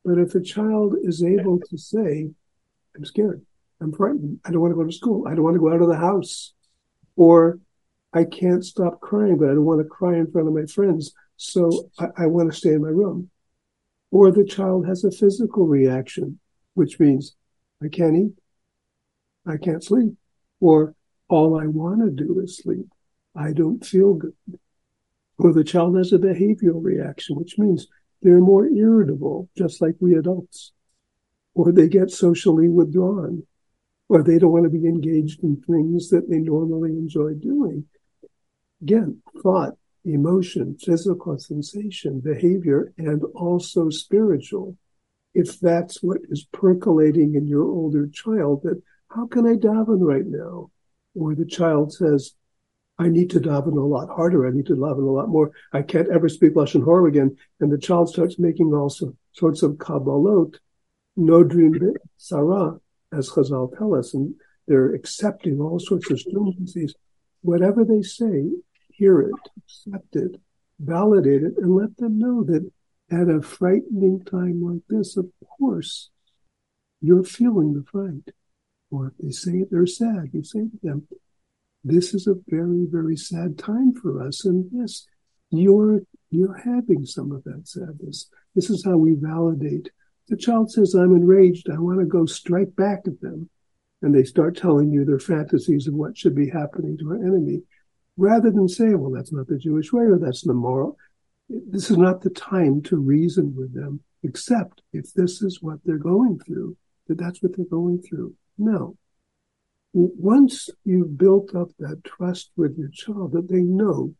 But 0.05 0.19
if 0.19 0.35
a 0.35 0.41
child 0.41 0.97
is 1.03 1.23
able 1.23 1.61
to 1.71 1.79
say, 1.79 2.31
I'm 2.97 3.05
scared, 3.05 3.43
I'm 3.81 3.93
frightened, 3.93 4.41
I 4.45 4.51
don't 4.51 4.61
want 4.61 4.73
to 4.73 4.77
go 4.77 4.85
to 4.85 4.93
school, 4.93 5.27
I 5.27 5.35
don't 5.35 5.45
want 5.45 5.55
to 5.55 5.61
go 5.61 5.73
out 5.73 5.81
of 5.81 5.89
the 5.89 5.97
house, 5.97 6.53
or 7.17 7.59
I 8.15 8.25
can't 8.25 8.65
stop 8.65 9.01
crying, 9.01 9.39
but 9.39 9.47
I 9.47 9.55
don't 9.55 9.65
want 9.65 9.81
to 9.81 9.89
cry 9.89 10.17
in 10.17 10.31
front 10.31 10.49
of 10.49 10.55
my 10.55 10.67
friends, 10.67 11.15
so 11.37 11.91
I, 11.99 12.07
I 12.19 12.27
want 12.27 12.53
to 12.53 12.57
stay 12.57 12.75
in 12.75 12.83
my 12.83 12.89
room. 12.89 13.31
Or 14.11 14.31
the 14.31 14.45
child 14.45 14.87
has 14.87 15.05
a 15.05 15.11
physical 15.11 15.67
reaction, 15.67 16.39
which 16.75 17.01
means 17.01 17.35
I 17.83 17.89
can't 17.89 18.17
eat, 18.17 18.33
I 19.47 19.57
can't 19.57 19.83
sleep, 19.83 20.15
or 20.61 20.95
all 21.29 21.59
I 21.59 21.67
want 21.67 22.01
to 22.03 22.11
do 22.11 22.41
is 22.41 22.59
sleep. 22.59 22.87
I 23.35 23.53
don't 23.53 23.85
feel 23.85 24.15
good 24.15 24.35
or 25.43 25.53
the 25.53 25.65
child 25.65 25.97
has 25.97 26.13
a 26.13 26.19
behavioral 26.19 26.83
reaction, 26.83 27.37
which 27.37 27.59
means 27.59 27.89
they're 28.23 28.41
more 28.41 28.67
irritable, 28.67 29.49
just 29.57 29.83
like 29.83 29.97
we 29.99 30.15
adults, 30.15 30.73
or 31.55 31.73
they 31.73 31.89
get 31.89 32.11
socially 32.11 32.69
withdrawn, 32.69 33.43
or 34.09 34.23
they 34.23 34.39
don't 34.39 34.53
want 34.53 34.65
to 34.65 34.71
be 34.71 34.87
engaged 34.87 35.43
in 35.43 35.57
things 35.57 36.11
that 36.11 36.29
they 36.31 36.39
normally 36.39 36.91
enjoy 36.91 37.35
doing. 37.35 37.85
Again, 38.83 39.23
thought, 39.43 39.75
emotion, 40.05 40.77
physical 40.81 41.39
sensation, 41.39 42.21
behavior, 42.21 42.93
and 42.99 43.23
also 43.35 43.89
spiritual. 43.91 44.77
If 45.35 45.61
that's 45.61 46.03
what 46.03 46.19
is 46.29 46.47
percolating 46.53 47.37
in 47.37 47.47
your 47.47 47.65
older 47.65 48.09
child, 48.09 48.63
that 48.65 48.83
how 49.09 49.27
can 49.27 49.47
I 49.47 49.55
daven 49.55 50.01
right 50.01 50.27
now? 50.27 50.71
Or 51.15 51.35
the 51.35 51.47
child 51.47 51.93
says, 51.93 52.33
I 52.99 53.09
need 53.09 53.31
to 53.31 53.41
daven 53.41 53.77
a 53.77 53.81
lot 53.81 54.09
harder. 54.09 54.47
I 54.47 54.51
need 54.51 54.67
to 54.67 54.75
daven 54.75 55.07
a 55.07 55.11
lot 55.11 55.29
more. 55.29 55.53
I 55.73 55.83
can't 55.83 56.11
ever 56.11 56.29
speak 56.29 56.55
Lashon 56.55 56.85
Hora 56.85 57.09
again. 57.09 57.37
And 57.61 57.73
the 57.73 57.79
child 57.79 58.09
starts 58.09 58.39
making 58.39 58.73
all 58.75 58.91
sorts 58.91 59.63
of 59.63 59.73
kabbalot, 59.73 60.57
no 61.17 61.43
dream 61.43 61.95
sarah, 62.17 62.79
as 63.13 63.31
Chazal 63.31 63.77
tell 63.77 63.95
us. 63.95 64.15
And 64.15 64.35
they're 64.67 64.95
accepting 64.95 65.61
all 65.61 65.79
sorts 65.79 66.11
of 66.11 66.19
stringencies. 66.19 66.93
Whatever 67.41 67.85
they 67.85 68.03
say, 68.03 68.51
hear 68.95 69.21
it, 69.21 69.35
accept 69.59 70.17
it, 70.17 70.41
validate 70.79 71.43
it, 71.43 71.55
and 71.59 71.75
let 71.75 71.97
them 71.97 72.19
know 72.19 72.45
that 72.45 72.71
at 73.11 73.29
a 73.29 73.43
frightening 73.43 74.25
time 74.25 74.63
like 74.63 74.83
this, 74.89 75.17
of 75.17 75.31
course, 75.59 76.11
you're 77.01 77.25
feeling 77.25 77.75
the 77.75 77.85
fright. 77.85 78.35
Or 78.91 79.09
if 79.09 79.13
they 79.19 79.31
say 79.31 79.65
they're 79.71 79.87
sad, 79.87 80.31
you 80.33 80.45
say 80.45 80.61
to 80.61 80.79
them, 80.83 81.09
this 81.85 82.15
is 82.15 82.27
a 82.27 82.35
very, 82.49 82.87
very 82.89 83.17
sad 83.17 83.59
time 83.59 83.93
for 83.95 84.23
us. 84.23 84.45
And 84.45 84.69
yes, 84.73 85.07
you're 85.51 86.01
you're 86.31 86.57
having 86.57 87.05
some 87.05 87.33
of 87.33 87.45
that 87.45 87.69
sadness. 87.69 88.31
This 88.55 88.71
is 88.71 88.85
how 88.85 88.97
we 88.97 89.15
validate. 89.15 89.91
The 90.29 90.37
child 90.37 90.71
says, 90.71 90.95
I'm 90.95 91.15
enraged, 91.15 91.69
I 91.69 91.79
want 91.79 92.01
to 92.01 92.07
go 92.07 92.25
strike 92.25 92.75
back 92.75 93.01
at 93.07 93.21
them. 93.21 93.51
And 94.01 94.15
they 94.15 94.25
start 94.25 94.57
telling 94.57 94.91
you 94.91 95.05
their 95.05 95.19
fantasies 95.19 95.87
of 95.87 95.95
what 95.95 96.17
should 96.17 96.35
be 96.35 96.49
happening 96.49 96.97
to 96.99 97.11
our 97.11 97.17
enemy, 97.17 97.63
rather 98.17 98.51
than 98.51 98.69
say, 98.69 98.95
well, 98.95 99.11
that's 99.11 99.33
not 99.33 99.47
the 99.47 99.59
Jewish 99.59 99.93
way 99.93 100.05
or 100.05 100.19
that's 100.19 100.43
the 100.43 100.55
moral. 100.55 100.97
This 101.49 101.91
is 101.91 101.97
not 101.97 102.23
the 102.23 102.31
time 102.31 102.83
to 102.83 102.97
reason 102.97 103.55
with 103.57 103.75
them, 103.75 104.01
except 104.23 104.83
if 104.93 105.13
this 105.13 105.43
is 105.43 105.63
what 105.63 105.79
they're 105.85 105.99
going 105.99 106.39
through, 106.39 106.77
that 107.09 107.19
that's 107.19 107.43
what 107.43 107.57
they're 107.57 107.67
going 107.67 108.01
through. 108.01 108.35
No, 108.59 108.97
once 109.93 110.71
you've 110.85 111.19
built 111.19 111.55
up 111.55 111.69
that 111.79 112.03
trust 112.05 112.51
with 112.57 112.77
your 112.79 112.89
child 112.89 113.33
that 113.33 113.49
they 113.49 113.61
know 113.61 114.15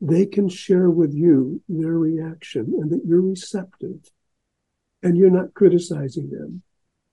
they 0.00 0.26
can 0.26 0.48
share 0.48 0.90
with 0.90 1.14
you 1.14 1.62
their 1.68 1.94
reaction 1.98 2.74
and 2.78 2.90
that 2.90 3.00
you're 3.06 3.22
receptive 3.22 4.10
and 5.02 5.16
you're 5.16 5.30
not 5.30 5.54
criticizing 5.54 6.28
them 6.28 6.62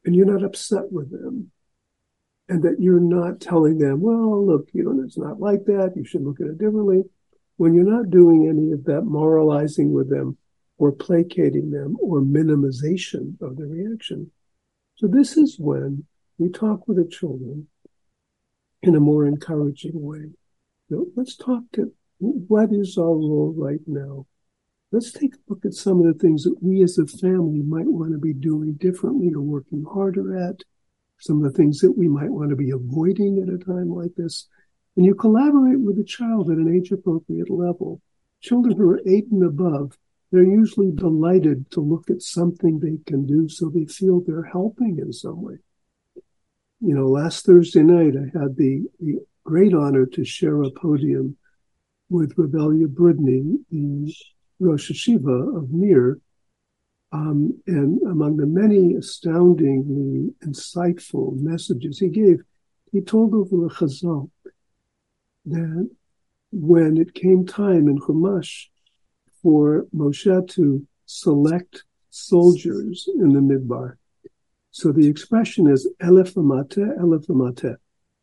and 0.03 0.15
you're 0.15 0.25
not 0.25 0.43
upset 0.43 0.91
with 0.91 1.11
them 1.11 1.49
and 2.49 2.61
that 2.63 2.75
you're 2.79 2.99
not 2.99 3.39
telling 3.39 3.77
them, 3.77 4.01
well, 4.01 4.45
look, 4.45 4.67
you 4.73 4.83
know, 4.83 5.03
it's 5.03 5.17
not 5.17 5.39
like 5.39 5.65
that. 5.65 5.93
You 5.95 6.03
should 6.03 6.23
look 6.23 6.41
at 6.41 6.47
it 6.47 6.57
differently. 6.57 7.03
When 7.57 7.73
you're 7.73 7.89
not 7.89 8.09
doing 8.09 8.47
any 8.47 8.71
of 8.71 8.83
that 8.85 9.03
moralizing 9.03 9.93
with 9.93 10.09
them 10.09 10.37
or 10.77 10.91
placating 10.91 11.71
them 11.71 11.95
or 12.01 12.19
minimization 12.19 13.39
of 13.41 13.55
the 13.55 13.65
reaction. 13.65 14.31
So 14.95 15.07
this 15.07 15.37
is 15.37 15.57
when 15.59 16.05
we 16.37 16.49
talk 16.49 16.87
with 16.87 16.97
the 16.97 17.09
children 17.09 17.67
in 18.81 18.95
a 18.95 18.99
more 18.99 19.25
encouraging 19.25 19.93
way. 19.93 20.31
let's 21.15 21.37
talk 21.37 21.63
to 21.73 21.93
what 22.19 22.71
is 22.71 22.97
our 22.97 23.05
role 23.05 23.53
right 23.57 23.79
now. 23.87 24.25
Let's 24.91 25.11
take 25.11 25.33
a 25.33 25.37
look 25.47 25.65
at 25.65 25.73
some 25.73 25.99
of 25.99 26.05
the 26.05 26.19
things 26.19 26.43
that 26.43 26.61
we 26.61 26.83
as 26.83 26.97
a 26.97 27.07
family 27.07 27.61
might 27.61 27.87
want 27.87 28.11
to 28.11 28.19
be 28.19 28.33
doing 28.33 28.73
differently 28.73 29.33
or 29.33 29.41
working 29.41 29.85
harder 29.91 30.37
at, 30.37 30.63
some 31.23 31.43
of 31.43 31.51
the 31.51 31.57
things 31.57 31.79
that 31.79 31.97
we 31.97 32.07
might 32.07 32.31
want 32.31 32.49
to 32.49 32.55
be 32.55 32.71
avoiding 32.71 33.41
at 33.41 33.53
a 33.53 33.57
time 33.57 33.89
like 33.89 34.13
this. 34.15 34.47
And 34.95 35.05
you 35.05 35.15
collaborate 35.15 35.79
with 35.79 35.97
the 35.97 36.03
child 36.03 36.51
at 36.51 36.57
an 36.57 36.73
age 36.73 36.91
appropriate 36.91 37.49
level. 37.49 38.01
Children 38.41 38.77
who 38.77 38.89
are 38.89 39.01
eight 39.07 39.25
and 39.31 39.43
above, 39.43 39.97
they're 40.31 40.43
usually 40.43 40.91
delighted 40.91 41.71
to 41.71 41.79
look 41.79 42.09
at 42.09 42.21
something 42.21 42.79
they 42.79 42.97
can 43.05 43.25
do 43.25 43.47
so 43.47 43.69
they 43.69 43.85
feel 43.85 44.21
they're 44.21 44.43
helping 44.43 44.99
in 44.99 45.13
some 45.13 45.41
way 45.41 45.59
you 46.83 46.93
know, 46.93 47.07
last 47.07 47.45
Thursday 47.45 47.81
night, 47.81 48.13
I 48.17 48.37
had 48.37 48.57
the, 48.57 48.83
the 48.99 49.19
great 49.45 49.73
honor 49.73 50.05
to 50.05 50.25
share 50.25 50.61
a 50.61 50.69
podium 50.69 51.37
with 52.09 52.33
Reb 52.37 52.51
Elya 52.51 52.87
Brudny, 52.87 53.59
the 53.71 54.13
Rosh 54.59 54.91
Yeshiva 54.91 55.57
of 55.57 55.71
Mir. 55.71 56.19
Um, 57.13 57.61
and 57.67 58.01
among 58.01 58.37
the 58.37 58.47
many 58.47 58.95
astoundingly 58.95 60.33
insightful 60.43 61.39
messages 61.39 61.99
he 61.99 62.09
gave, 62.09 62.41
he 62.91 63.01
told 63.01 63.35
over 63.35 63.55
the 63.55 63.73
Chazal 63.73 64.31
that 65.45 65.89
when 66.51 66.97
it 66.97 67.13
came 67.13 67.45
time 67.45 67.87
in 67.87 67.99
Chumash 67.99 68.65
for 69.43 69.85
Moshe 69.95 70.47
to 70.49 70.87
select 71.05 71.83
soldiers 72.09 73.07
in 73.19 73.33
the 73.33 73.39
Midbar, 73.39 73.97
so 74.71 74.91
the 74.91 75.07
expression 75.07 75.67
is 75.67 75.87
elef 76.01 76.33
lamata, 76.33 76.97
elef 76.97 77.27
lamata. 77.27 77.75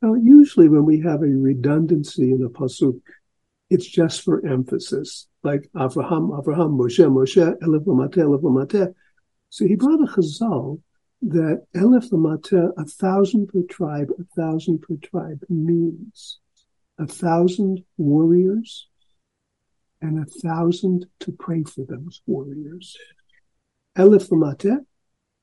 Now, 0.02 0.14
usually 0.14 0.68
when 0.68 0.84
we 0.84 0.98
have 1.00 1.22
a 1.22 1.26
redundancy 1.26 2.32
in 2.32 2.42
a 2.42 2.48
pasuk, 2.48 3.00
it's 3.70 3.86
just 3.86 4.22
for 4.22 4.44
emphasis, 4.46 5.28
like 5.42 5.70
Avraham, 5.74 6.30
Avraham, 6.38 6.76
Moshe, 6.76 7.06
Moshe, 7.06 7.58
elef 7.62 7.84
lamata, 7.86 8.18
elef 8.18 8.42
lamata. 8.42 8.94
So 9.48 9.66
he 9.66 9.76
brought 9.76 10.00
a 10.00 10.12
chazal 10.12 10.80
that 11.22 11.66
Elef 11.74 12.10
Lamata, 12.10 12.72
a 12.76 12.84
thousand 12.84 13.48
per 13.48 13.62
tribe, 13.62 14.10
a 14.18 14.24
thousand 14.40 14.80
per 14.80 14.96
tribe, 14.96 15.42
means 15.48 16.38
a 16.98 17.06
thousand 17.06 17.84
warriors 17.98 18.88
and 20.00 20.18
a 20.18 20.24
thousand 20.24 21.06
to 21.20 21.32
pray 21.32 21.62
for 21.62 21.84
those 21.84 22.22
warriors. 22.26 22.96
Elef 23.98 24.30
Lamata 24.30 24.78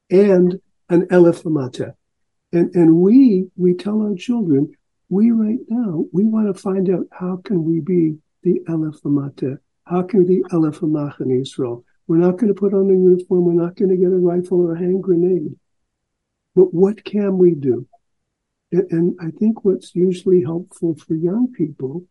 and 0.10 0.60
an 0.90 1.06
Elef 1.08 1.44
Lamata. 1.44 1.94
And, 2.52 2.74
and 2.76 2.96
we, 2.96 3.48
we 3.56 3.74
tell 3.76 4.02
our 4.02 4.16
children, 4.16 4.72
we 5.10 5.32
right 5.32 5.60
now, 5.70 6.06
we 6.12 6.26
want 6.26 6.54
to 6.54 6.62
find 6.62 6.90
out 6.90 7.08
how 7.12 7.38
can 7.44 7.64
we 7.64 7.80
be 7.80 8.18
the 8.44 8.60
Elef 8.68 9.02
Lamata? 9.04 9.58
How 9.86 10.04
can 10.04 10.20
we 10.26 10.38
be 10.38 10.44
Elef 10.52 10.80
Lamata 10.80 11.22
in 11.22 11.42
Israel? 11.42 11.86
We're 12.08 12.18
not 12.18 12.38
going 12.38 12.54
to 12.54 12.60
put 12.60 12.74
on 12.74 12.90
a 12.90 12.94
uniform. 12.94 13.46
We're 13.46 13.54
not 13.54 13.76
going 13.76 13.90
to 13.90 13.98
get 13.98 14.12
a 14.12 14.18
rifle 14.18 14.62
or 14.62 14.76
a 14.76 14.80
hand 14.80 15.04
grenade. 15.04 15.56
But 16.56 16.74
what 16.74 17.04
can 17.04 17.38
we 17.38 17.54
do? 17.54 17.88
And 18.72 19.18
I 19.22 19.32
think 19.32 19.64
what's 19.64 19.96
usually 19.96 20.44
helpful 20.44 20.96
for 20.96 21.14
young 21.16 21.54
people 21.54 22.06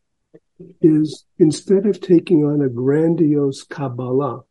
is 0.81 1.25
instead 1.39 1.85
of 1.85 2.01
taking 2.01 2.45
on 2.45 2.63
a 2.63 2.69
grandiose 2.69 3.63
Kabbalah, 3.63 4.43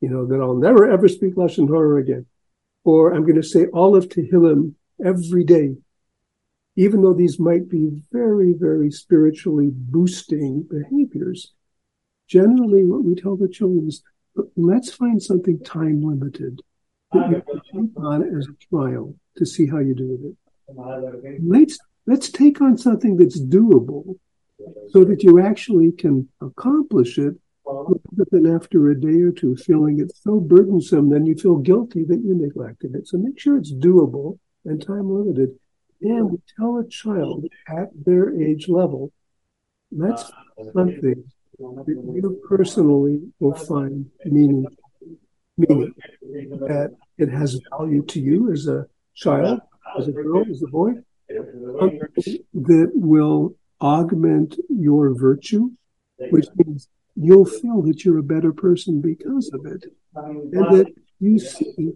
you 0.00 0.10
know, 0.10 0.26
that 0.26 0.40
I'll 0.40 0.54
never 0.54 0.90
ever 0.90 1.08
speak 1.08 1.34
Lashon 1.36 1.68
Hara 1.68 2.00
again, 2.00 2.26
or 2.84 3.14
I'm 3.14 3.22
going 3.22 3.40
to 3.40 3.42
say 3.42 3.66
all 3.66 3.96
of 3.96 4.08
Tehillim 4.08 4.74
every 5.02 5.44
day, 5.44 5.76
even 6.76 7.02
though 7.02 7.14
these 7.14 7.38
might 7.38 7.68
be 7.68 8.02
very, 8.12 8.52
very 8.52 8.90
spiritually 8.90 9.70
boosting 9.72 10.66
behaviors. 10.70 11.52
Generally, 12.28 12.84
what 12.84 13.04
we 13.04 13.14
tell 13.14 13.36
the 13.36 13.48
children 13.48 13.88
is, 13.88 14.02
let's 14.56 14.92
find 14.92 15.22
something 15.22 15.58
time 15.60 16.02
limited 16.02 16.60
that 17.12 17.30
you 17.30 17.42
can 17.72 17.88
take 17.88 18.04
on 18.04 18.22
as 18.38 18.46
a 18.46 18.68
trial 18.68 19.14
to 19.36 19.46
see 19.46 19.66
how 19.66 19.78
you 19.78 19.94
do 19.94 20.08
with 20.08 20.32
it. 20.32 21.40
Let's 21.42 21.78
let's 22.06 22.30
take 22.30 22.60
on 22.60 22.76
something 22.76 23.16
that's 23.16 23.40
doable 23.40 24.16
so 24.88 25.04
that 25.04 25.22
you 25.22 25.40
actually 25.40 25.92
can 25.92 26.28
accomplish 26.40 27.18
it 27.18 27.34
but 28.12 28.30
then 28.30 28.46
after 28.46 28.90
a 28.90 29.00
day 29.00 29.20
or 29.20 29.32
two 29.32 29.56
feeling 29.56 30.00
it's 30.00 30.22
so 30.22 30.38
burdensome 30.40 31.10
then 31.10 31.26
you 31.26 31.34
feel 31.34 31.56
guilty 31.56 32.04
that 32.04 32.22
you 32.24 32.34
neglected 32.34 32.94
it 32.94 33.06
so 33.06 33.18
make 33.18 33.38
sure 33.38 33.56
it's 33.56 33.72
doable 33.72 34.38
and 34.64 34.84
time 34.84 35.10
limited 35.10 35.50
and 36.00 36.40
tell 36.56 36.78
a 36.78 36.88
child 36.88 37.46
at 37.68 37.88
their 38.04 38.40
age 38.40 38.68
level 38.68 39.12
that's 39.90 40.24
ah, 40.24 40.64
something 40.74 41.24
that 41.58 41.84
you 41.88 42.42
personally 42.48 43.20
will 43.40 43.54
find 43.54 44.10
meaning 44.24 44.66
meaning 45.56 45.94
that 46.22 46.94
it 47.18 47.30
has 47.30 47.58
value 47.70 48.04
to 48.04 48.20
you 48.20 48.52
as 48.52 48.66
a 48.66 48.86
child, 49.14 49.60
as 49.98 50.08
a 50.08 50.12
girl, 50.12 50.44
as 50.50 50.62
a 50.62 50.66
boy, 50.66 50.92
that 51.28 52.90
will 52.94 53.54
augment 53.80 54.56
your 54.68 55.14
virtue, 55.14 55.70
which 56.30 56.46
means 56.56 56.88
you'll 57.14 57.46
feel 57.46 57.82
that 57.82 58.04
you're 58.04 58.18
a 58.18 58.22
better 58.22 58.52
person 58.52 59.00
because 59.00 59.50
of 59.52 59.64
it. 59.64 59.86
And 60.14 60.52
that 60.52 60.92
you 61.20 61.38
see 61.38 61.92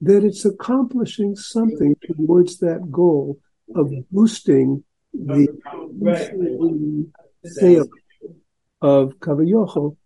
that 0.00 0.24
it's 0.24 0.44
accomplishing 0.44 1.36
something 1.36 1.96
towards 2.02 2.58
that 2.58 2.90
goal 2.90 3.38
of 3.74 3.90
boosting 4.10 4.84
the 5.12 5.48
sale 7.44 7.86
of 8.82 9.14
Kavayocho. 9.18 9.96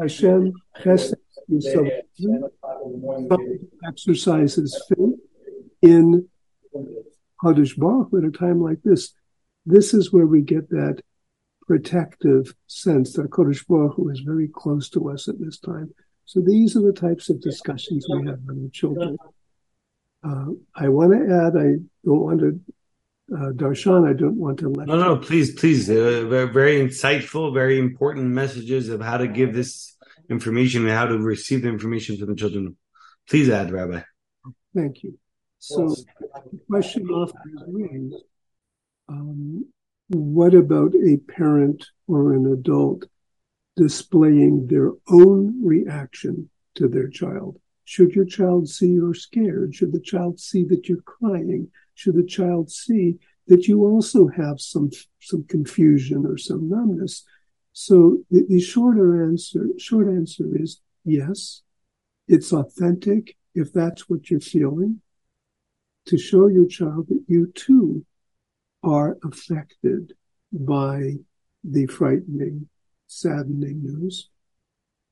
Hashem 0.00 0.52
exercises 3.86 4.82
faith 4.88 5.14
in 5.82 6.28
Kadosh 7.42 7.76
Baruch 7.76 8.08
at 8.16 8.24
a 8.24 8.30
time 8.30 8.60
like 8.60 8.82
this. 8.82 9.12
This 9.66 9.94
is 9.94 10.12
where 10.12 10.26
we 10.26 10.42
get 10.42 10.70
that 10.70 11.02
protective 11.66 12.54
sense 12.66 13.12
that 13.14 13.30
Kodesh 13.30 13.66
Baruch 13.66 13.94
Hu 13.96 14.10
is 14.10 14.20
very 14.20 14.48
close 14.48 14.88
to 14.90 15.10
us 15.10 15.28
at 15.28 15.38
this 15.38 15.58
time. 15.58 15.92
So 16.24 16.40
these 16.40 16.76
are 16.76 16.80
the 16.80 16.92
types 16.92 17.28
of 17.30 17.40
discussions 17.40 18.06
we 18.08 18.26
have 18.26 18.40
with 18.46 18.62
the 18.62 18.70
children. 18.70 19.16
Uh, 20.22 20.46
I 20.74 20.88
want 20.88 21.12
to 21.12 21.34
add, 21.34 21.56
I 21.56 21.76
don't 22.04 22.20
want 22.20 22.40
to 22.40 22.60
uh, 23.32 23.52
Darshan, 23.52 24.08
I 24.08 24.12
don't 24.12 24.36
want 24.36 24.58
to 24.60 24.68
let. 24.68 24.86
No, 24.86 24.96
no, 24.96 25.16
please, 25.16 25.54
please. 25.54 25.88
Uh, 25.88 26.26
very, 26.28 26.52
very 26.52 26.80
insightful, 26.80 27.54
very 27.54 27.78
important 27.78 28.26
messages 28.26 28.88
of 28.88 29.00
how 29.00 29.16
to 29.16 29.26
give 29.26 29.54
this 29.54 29.96
information 30.28 30.82
and 30.82 30.90
how 30.90 31.06
to 31.06 31.18
receive 31.18 31.62
the 31.62 31.68
information 31.68 32.18
from 32.18 32.28
the 32.28 32.34
children. 32.34 32.76
Please 33.28 33.48
add, 33.48 33.70
Rabbi. 33.70 34.00
Thank 34.74 35.02
you. 35.02 35.18
So, 35.58 35.88
the 35.88 36.60
question 36.68 37.08
often 37.08 37.40
is 37.56 37.62
raised 37.66 38.24
um, 39.08 39.66
what 40.14 40.54
about 40.54 40.94
a 40.94 41.16
parent 41.16 41.86
or 42.06 42.32
an 42.34 42.50
adult 42.52 43.04
displaying 43.76 44.66
their 44.66 44.90
own 45.08 45.64
reaction 45.64 46.48
to 46.76 46.88
their 46.88 47.08
child? 47.08 47.58
Should 47.84 48.12
your 48.12 48.24
child 48.24 48.68
see 48.68 48.88
you're 48.88 49.14
scared? 49.14 49.74
Should 49.74 49.92
the 49.92 50.00
child 50.00 50.40
see 50.40 50.64
that 50.64 50.88
you're 50.88 51.02
crying? 51.02 51.70
should 51.94 52.16
the 52.16 52.24
child 52.24 52.70
see 52.70 53.18
that 53.46 53.66
you 53.68 53.84
also 53.84 54.28
have 54.28 54.60
some 54.60 54.90
some 55.20 55.44
confusion 55.44 56.26
or 56.26 56.36
some 56.36 56.68
numbness. 56.68 57.24
So 57.72 58.18
the, 58.30 58.44
the 58.48 58.60
shorter 58.60 59.24
answer 59.24 59.68
short 59.78 60.08
answer 60.08 60.46
is 60.54 60.80
yes, 61.04 61.62
it's 62.28 62.52
authentic 62.52 63.36
if 63.54 63.72
that's 63.72 64.08
what 64.08 64.30
you're 64.30 64.40
feeling. 64.40 65.00
To 66.06 66.18
show 66.18 66.48
your 66.48 66.66
child 66.66 67.08
that 67.08 67.24
you 67.28 67.50
too 67.54 68.04
are 68.84 69.16
affected 69.24 70.12
by 70.52 71.14
the 71.62 71.86
frightening, 71.86 72.68
saddening 73.06 73.82
news, 73.82 74.28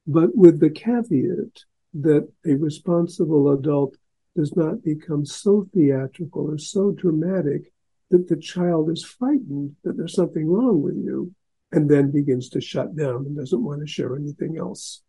but 0.07 0.37
with 0.37 0.61
the 0.61 0.71
caveat 0.71 1.65
that 1.95 2.29
a 2.47 2.55
responsible 2.55 3.53
adult 3.53 3.97
does 4.37 4.55
not 4.57 4.83
become 4.83 5.25
so 5.25 5.69
theatrical 5.75 6.51
or 6.51 6.59
so 6.59 6.91
dramatic 6.93 7.73
that 8.11 8.29
the 8.29 8.37
child 8.37 8.91
is 8.91 9.05
frightened 9.05 9.75
that 9.85 9.97
there's 9.97 10.15
something 10.15 10.47
wrong 10.47 10.83
with 10.83 10.97
you 10.97 11.33
and 11.73 11.91
then 11.91 12.11
begins 12.11 12.49
to 12.51 12.61
shut 12.61 12.95
down 12.97 13.25
and 13.27 13.37
doesn't 13.37 13.65
want 13.65 13.81
to 13.81 13.87
share 13.87 14.17
anything 14.17 14.59
else. 14.59 15.03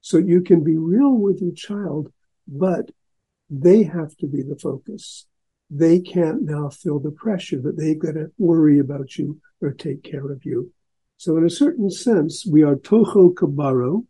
So 0.00 0.18
you 0.18 0.40
can 0.42 0.62
be 0.62 0.76
real 0.76 1.14
with 1.14 1.40
your 1.40 1.52
child, 1.52 2.12
but 2.46 2.90
they 3.50 3.82
have 3.82 4.16
to 4.18 4.26
be 4.26 4.42
the 4.42 4.56
focus. 4.56 5.26
They 5.70 6.00
can't 6.00 6.42
now 6.42 6.68
feel 6.68 7.00
the 7.00 7.10
pressure 7.10 7.60
that 7.60 7.76
they've 7.76 7.98
got 7.98 8.12
to 8.12 8.30
worry 8.38 8.78
about 8.78 9.16
you 9.18 9.40
or 9.60 9.72
take 9.72 10.02
care 10.02 10.30
of 10.30 10.44
you. 10.44 10.72
So 11.16 11.36
in 11.36 11.44
a 11.44 11.50
certain 11.50 11.90
sense, 11.90 12.46
we 12.46 12.62
are 12.62 12.76
tocho 12.76 13.34
k'baro. 13.34 14.04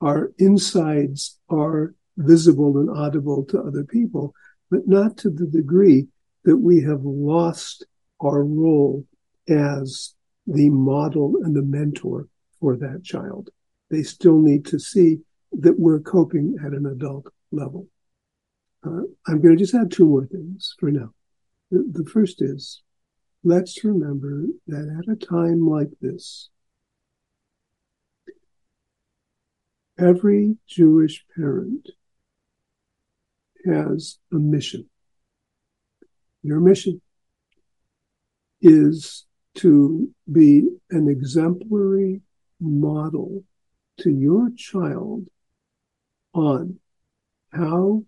Our 0.00 0.32
insides 0.38 1.38
are 1.48 1.94
visible 2.16 2.78
and 2.78 2.90
audible 2.90 3.44
to 3.44 3.60
other 3.60 3.84
people, 3.84 4.34
but 4.70 4.88
not 4.88 5.16
to 5.18 5.30
the 5.30 5.46
degree 5.46 6.08
that 6.44 6.56
we 6.56 6.82
have 6.82 7.04
lost 7.04 7.84
our 8.20 8.44
role 8.44 9.04
as 9.48 10.14
the 10.46 10.70
model 10.70 11.34
and 11.42 11.54
the 11.54 11.62
mentor 11.62 12.26
for 12.60 12.76
that 12.76 13.04
child. 13.04 13.50
They 13.90 14.02
still 14.02 14.40
need 14.40 14.64
to 14.66 14.78
see 14.78 15.18
that 15.52 15.78
we're 15.78 16.00
coping 16.00 16.56
at 16.64 16.72
an 16.72 16.86
adult 16.86 17.32
level. 17.52 17.86
Uh, 18.84 19.02
I'm 19.26 19.40
going 19.40 19.56
to 19.56 19.64
just 19.64 19.74
add 19.74 19.90
two 19.90 20.06
more 20.06 20.26
things 20.26 20.74
for 20.78 20.90
now. 20.90 21.12
The, 21.70 21.84
the 21.90 22.08
first 22.08 22.40
is 22.40 22.82
let's 23.42 23.84
remember 23.84 24.44
that 24.66 25.02
at 25.02 25.12
a 25.12 25.16
time 25.16 25.66
like 25.66 25.90
this, 26.00 26.48
every 29.98 30.56
Jewish 30.66 31.24
parent 31.36 31.88
has 33.66 34.18
a 34.32 34.36
mission. 34.36 34.88
Your 36.42 36.60
mission 36.60 37.00
is 38.60 39.26
to 39.56 40.08
be 40.30 40.68
an 40.90 41.08
exemplary 41.08 42.22
model 42.60 43.42
to 43.98 44.10
your 44.10 44.50
child 44.56 45.26
on 46.32 46.78
how 47.52 48.04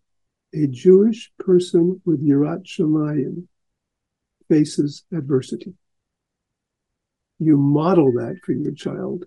a 0.52 0.66
Jewish 0.66 1.30
person 1.38 2.00
with 2.04 2.26
Yirat 2.26 2.64
Shamayim 2.64 3.46
faces 4.48 5.04
adversity. 5.12 5.74
You 7.38 7.56
model 7.56 8.12
that 8.12 8.40
for 8.44 8.52
your 8.52 8.72
child. 8.72 9.24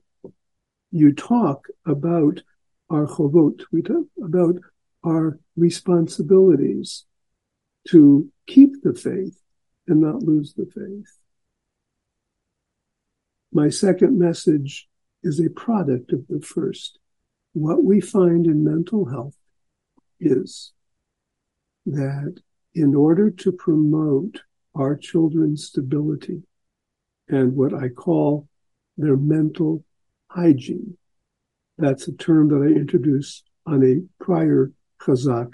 You 0.92 1.14
talk 1.14 1.68
about 1.86 2.42
our 2.90 3.08
chovot. 3.08 3.64
We 3.72 3.82
talk 3.82 4.06
about 4.24 4.56
our 5.04 5.40
responsibilities 5.56 7.06
to 7.90 8.30
keep 8.48 8.84
the 8.84 8.94
faith 8.94 9.40
and 9.88 10.02
not 10.02 10.24
lose 10.24 10.54
the 10.54 10.66
faith. 10.66 11.18
My 13.52 13.70
second 13.70 14.18
message 14.18 14.88
is 15.24 15.40
a 15.40 15.50
product 15.50 16.12
of 16.12 16.26
the 16.28 16.42
first. 16.42 17.00
what 17.56 17.84
we 17.84 18.02
find 18.02 18.48
in 18.48 18.64
mental 18.64 19.06
health 19.06 19.38
is 20.20 20.74
that 21.86 22.36
in 22.76 22.96
order 22.96 23.30
to 23.30 23.52
promote 23.52 24.42
our 24.76 24.96
children's 24.96 25.66
stability 25.66 26.42
and 27.28 27.56
what 27.56 27.74
I 27.74 27.90
call 27.90 28.48
their 28.98 29.18
mental 29.18 29.84
hygiene, 30.28 30.98
that's 31.78 32.08
a 32.08 32.14
term 32.14 32.50
that 32.50 32.68
I 32.68 32.76
introduced 32.80 33.44
on 33.66 33.84
a 33.84 34.24
prior 34.24 34.72
Chazak 35.02 35.54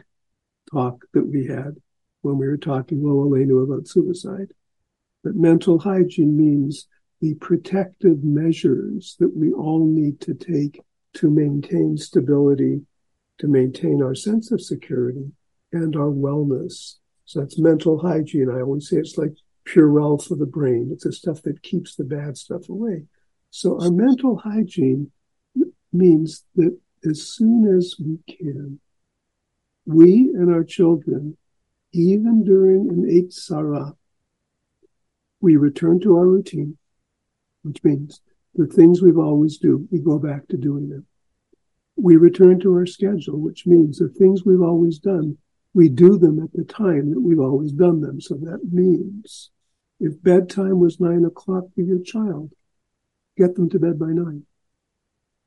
talk 0.72 1.06
that 1.14 1.28
we 1.28 1.48
had 1.48 1.76
when 2.22 2.38
we 2.38 2.48
were 2.48 2.58
talking 2.58 3.04
Lo 3.04 3.26
Aleinu 3.26 3.64
about 3.64 3.88
suicide. 3.88 4.52
But 5.24 5.36
mental 5.36 5.80
hygiene 5.80 6.38
means 6.38 6.88
the 7.22 7.36
protective 7.36 8.24
measures 8.24 9.16
that 9.20 9.36
we 9.36 9.52
all 9.52 9.86
need 9.86 10.22
to 10.22 10.34
take 10.34 10.82
to 11.16 11.30
maintain 11.30 11.98
stability, 11.98 12.82
to 13.40 13.48
maintain 13.48 14.02
our 14.02 14.16
sense 14.16 14.52
of 14.52 14.62
security 14.62 15.32
and 15.72 15.96
our 15.96 16.10
wellness. 16.10 16.96
So 17.26 17.40
that's 17.40 17.60
mental 17.60 18.00
hygiene. 18.00 18.50
I 18.50 18.62
always 18.62 18.90
say 18.90 18.98
it's 18.98 19.18
like 19.18 19.34
Purell 19.68 20.24
for 20.24 20.36
the 20.36 20.46
brain. 20.46 20.90
It's 20.92 21.04
the 21.04 21.14
stuff 21.14 21.42
that 21.44 21.62
keeps 21.62 21.96
the 21.96 22.04
bad 22.04 22.38
stuff 22.38 22.70
away. 22.70 23.04
So 23.52 23.80
our 23.82 23.92
mental 23.92 24.38
hygiene 24.38 25.12
means 25.92 26.44
that 26.56 26.78
as 27.08 27.22
soon 27.24 27.76
as 27.78 27.96
we 28.00 28.20
can, 28.28 28.80
we 29.86 30.30
and 30.34 30.54
our 30.54 30.64
children, 30.64 31.38
even 31.94 32.44
during 32.44 32.90
an 32.90 33.06
eis 33.10 33.48
tzarah, 33.50 33.96
we 35.42 35.56
return 35.56 36.00
to 36.02 36.16
our 36.16 36.28
routine, 36.28 36.78
which 37.64 37.84
means 37.84 38.22
the 38.56 38.68
things 38.68 39.02
we've 39.02 39.18
always 39.18 39.58
do, 39.58 39.88
we 39.92 40.00
go 40.00 40.20
back 40.20 40.48
to 40.50 40.58
doing 40.58 40.90
them. 40.90 41.06
We 41.96 42.18
return 42.18 42.60
to 42.62 42.74
our 42.76 42.86
schedule, 42.86 43.40
which 43.40 43.66
means 43.66 43.98
the 43.98 44.10
things 44.10 44.46
we've 44.46 44.62
always 44.62 45.00
done, 45.00 45.38
we 45.80 45.88
do 45.88 46.18
them 46.18 46.44
at 46.44 46.52
the 46.52 46.66
time 46.66 47.10
that 47.10 47.22
we've 47.22 47.40
always 47.40 47.72
done 47.72 48.02
them. 48.02 48.20
So 48.20 48.36
that 48.36 48.60
means 48.70 49.50
if 50.02 50.22
bedtime 50.22 50.78
was 50.78 51.00
nine 51.00 51.24
o'clock 51.24 51.64
for 51.74 51.80
your 51.80 52.02
child, 52.02 52.52
get 53.38 53.56
them 53.56 53.70
to 53.70 53.80
bed 53.80 53.98
by 53.98 54.08
nine. 54.08 54.44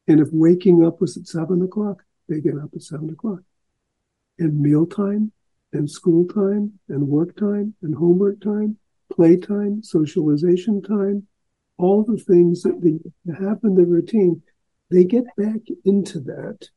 And 0.09 0.21
if 0.21 0.29
waking 0.33 0.87
up 0.87 1.03
was 1.03 1.19
at 1.19 1.27
seven 1.27 1.61
o'clock, 1.61 2.05
they 2.31 2.41
get 2.41 2.57
up 2.57 2.71
at 2.75 2.81
seven 2.81 3.11
o'clock. 3.11 3.41
And 4.39 4.59
mealtime 4.59 5.33
and 5.75 5.91
school 5.91 6.27
time 6.27 6.79
and 6.89 7.09
work 7.09 7.37
time 7.37 7.75
and 7.83 7.95
homework 7.95 8.41
time, 8.41 8.79
playtime, 9.13 9.83
socialization 9.83 10.81
time, 10.81 11.27
all 11.77 12.05
the 12.05 12.17
things 12.17 12.63
that 12.63 13.03
have 13.39 13.59
in 13.65 13.75
the 13.75 13.85
routine, 13.85 14.41
they 14.91 15.05
get 15.05 15.25
back 15.37 15.61
into 15.85 16.21
that. 16.21 16.71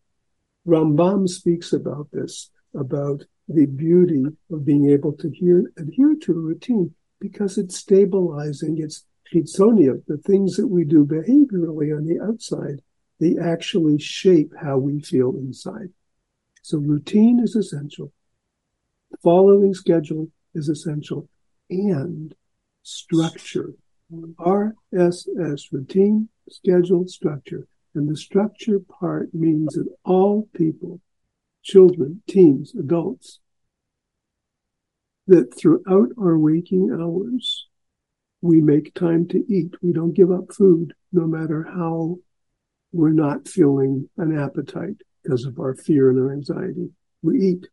Rambam 0.67 1.29
speaks 1.29 1.71
about 1.71 2.09
this, 2.11 2.49
about 2.73 3.23
the 3.47 3.65
beauty 3.65 4.25
of 4.51 4.65
being 4.65 4.89
able 4.89 5.13
to 5.13 5.29
hear, 5.29 5.71
adhere 5.77 6.15
to 6.21 6.31
a 6.31 6.35
routine 6.35 6.93
because 7.19 7.57
it's 7.57 7.77
stabilizing, 7.77 8.77
it's 8.79 9.05
chitzonia, 9.33 10.01
the 10.07 10.17
things 10.17 10.55
that 10.57 10.67
we 10.67 10.83
do 10.83 11.05
behaviorally 11.05 11.95
on 11.95 12.05
the 12.05 12.19
outside 12.23 12.81
they 13.19 13.37
actually 13.41 13.99
shape 13.99 14.51
how 14.61 14.77
we 14.77 14.99
feel 14.99 15.35
inside. 15.37 15.89
So 16.61 16.77
routine 16.79 17.39
is 17.39 17.55
essential. 17.55 18.11
Following 19.23 19.73
schedule 19.73 20.29
is 20.53 20.67
essential 20.67 21.29
and 21.69 22.33
structure. 22.83 23.73
RSS, 24.11 25.71
routine, 25.71 26.29
schedule, 26.49 27.07
structure. 27.07 27.67
And 27.93 28.09
the 28.09 28.17
structure 28.17 28.79
part 28.79 29.33
means 29.33 29.73
that 29.75 29.87
all 30.03 30.49
people, 30.53 30.99
children, 31.65 32.21
teens, 32.27 32.73
adults, 32.79 33.39
that 35.27 35.57
throughout 35.57 36.09
our 36.19 36.37
waking 36.37 36.91
hours, 36.91 37.67
we 38.41 38.61
make 38.61 38.93
time 38.93 39.27
to 39.27 39.43
eat. 39.51 39.73
We 39.81 39.91
don't 39.91 40.13
give 40.13 40.31
up 40.31 40.53
food, 40.53 40.93
no 41.11 41.25
matter 41.25 41.63
how 41.63 42.17
we're 42.93 43.09
not 43.09 43.47
feeling 43.47 44.07
an 44.17 44.37
appetite 44.37 45.01
because 45.23 45.45
of 45.45 45.59
our 45.59 45.73
fear 45.73 46.11
and 46.11 46.19
our 46.19 46.31
anxiety. 46.31 46.91
We 47.23 47.41
eat. 47.41 47.67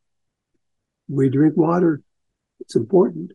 We 1.09 1.29
drink 1.29 1.57
water. 1.57 2.01
It's 2.61 2.75
important. 2.75 3.33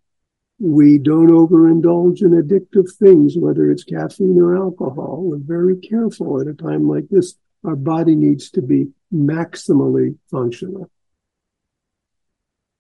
We 0.60 0.98
don't 0.98 1.30
overindulge 1.30 2.22
in 2.24 2.32
addictive 2.32 2.92
things, 2.98 3.38
whether 3.38 3.70
it's 3.70 3.84
caffeine 3.84 4.42
or 4.42 4.58
alcohol. 4.58 5.22
We're 5.22 5.38
very 5.38 5.78
careful 5.78 6.42
at 6.42 6.48
a 6.48 6.54
time 6.54 6.90
like 6.90 7.08
this. 7.12 7.36
Our 7.64 7.76
body 7.76 8.16
needs 8.16 8.50
to 8.52 8.62
be 8.62 8.90
maximally 9.14 10.18
functional. 10.30 10.90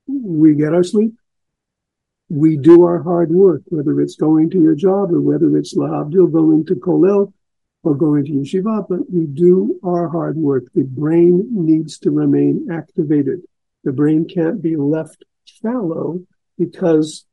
We 0.07 0.55
get 0.55 0.73
our 0.73 0.83
sleep. 0.83 1.13
We 2.29 2.57
do 2.57 2.83
our 2.83 3.01
hard 3.01 3.31
work, 3.31 3.61
whether 3.67 3.99
it's 4.01 4.15
going 4.15 4.49
to 4.51 4.61
your 4.61 4.75
job 4.75 5.13
or 5.13 5.21
whether 5.21 5.55
it's 5.57 5.75
l'havdil 5.75 6.31
going 6.31 6.65
to 6.65 6.75
kollel 6.75 7.33
or 7.83 7.95
going 7.95 8.25
to 8.25 8.31
yeshiva, 8.31 8.87
but 8.89 9.09
we 9.09 9.25
do 9.25 9.79
our 9.83 10.09
hard 10.09 10.35
work. 10.35 10.65
The 10.75 10.83
brain 10.83 11.47
needs 11.51 11.97
to 11.99 12.11
remain 12.11 12.67
activated. 12.71 13.41
The 13.83 13.93
brain 13.93 14.27
can't 14.27 14.61
be 14.61 14.75
left 14.75 15.23
fallow 15.61 16.19
because, 16.57 17.25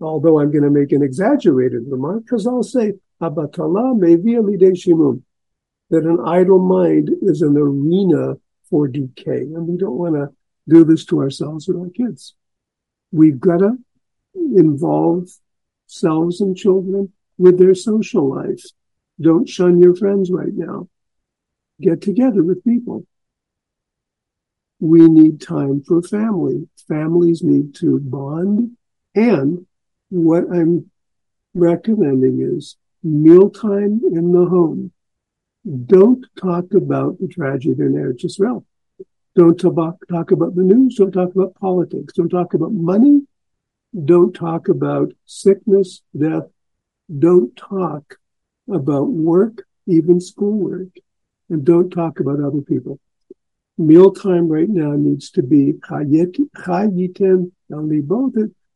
although 0.00 0.40
I'm 0.40 0.50
going 0.50 0.64
to 0.64 0.70
make 0.70 0.92
an 0.92 1.02
exaggerated 1.02 1.82
remark, 1.86 2.24
because 2.24 2.46
I'll 2.46 2.62
say, 2.62 2.94
Abatala 3.20 3.94
that 5.92 6.04
an 6.04 6.18
idle 6.26 6.58
mind 6.58 7.10
is 7.22 7.40
an 7.42 7.56
arena 7.56 8.34
for 8.68 8.88
decay. 8.88 9.42
And 9.42 9.68
we 9.68 9.76
don't 9.78 9.96
want 9.96 10.16
to 10.16 10.34
do 10.68 10.84
this 10.84 11.04
to 11.06 11.20
ourselves 11.20 11.68
or 11.68 11.78
our 11.78 11.90
kids. 11.90 12.34
We've 13.12 13.38
got 13.38 13.58
to 13.58 13.78
involve 14.34 15.28
selves 15.86 16.40
and 16.40 16.56
children 16.56 17.12
with 17.38 17.58
their 17.58 17.76
social 17.76 18.28
life 18.28 18.64
don't 19.22 19.48
shun 19.48 19.78
your 19.78 19.94
friends 19.94 20.30
right 20.30 20.52
now. 20.52 20.88
Get 21.80 22.00
together 22.00 22.42
with 22.42 22.64
people. 22.64 23.06
We 24.80 25.08
need 25.08 25.40
time 25.40 25.82
for 25.86 26.02
family. 26.02 26.68
Families 26.88 27.42
need 27.42 27.74
to 27.76 28.00
bond. 28.00 28.76
And 29.14 29.66
what 30.08 30.44
I'm 30.52 30.90
recommending 31.54 32.40
is 32.40 32.76
mealtime 33.02 34.00
in 34.12 34.32
the 34.32 34.44
home. 34.46 34.92
Don't 35.64 36.26
talk 36.40 36.74
about 36.74 37.20
the 37.20 37.28
tragedy 37.28 37.80
in 37.82 37.92
Eretz 37.92 38.24
Israel. 38.24 38.66
Don't 39.36 39.58
talk, 39.58 39.96
talk 40.08 40.30
about 40.32 40.56
the 40.56 40.62
news. 40.62 40.96
Don't 40.96 41.12
talk 41.12 41.34
about 41.34 41.54
politics. 41.54 42.14
Don't 42.14 42.28
talk 42.28 42.54
about 42.54 42.72
money. 42.72 43.22
Don't 44.04 44.32
talk 44.34 44.68
about 44.68 45.12
sickness, 45.24 46.02
death. 46.18 46.48
Don't 47.18 47.54
talk 47.56 48.18
about 48.68 49.08
work, 49.10 49.64
even 49.86 50.20
schoolwork, 50.20 50.88
and 51.48 51.64
don't 51.64 51.90
talk 51.90 52.18
about 52.18 52.40
other 52.40 52.62
people. 52.62 52.98
Mealtime 53.78 54.48
right 54.48 54.68
now 54.68 54.92
needs 54.92 55.30
to 55.30 55.42
be 55.42 55.74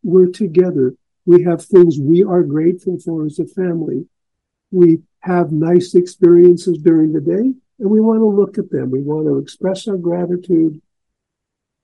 we're 0.03 0.27
together. 0.29 0.95
We 1.25 1.43
have 1.43 1.65
things 1.65 1.99
we 1.99 2.23
are 2.23 2.43
grateful 2.43 2.99
for 3.01 3.27
as 3.27 3.39
a 3.39 3.47
family. 3.47 4.07
We 4.71 5.01
have 5.21 5.53
nice 5.53 5.95
experiences 5.95 6.79
during 6.79 7.13
the 7.13 7.21
day, 7.21 7.53
and 7.79 7.91
we 7.91 8.01
want 8.01 8.21
to 8.21 8.27
look 8.27 8.59
at 8.59 8.71
them. 8.71 8.91
We 8.91 9.03
want 9.03 9.27
to 9.27 9.39
express 9.39 9.89
our 9.89 9.97
gratitude. 9.97 10.81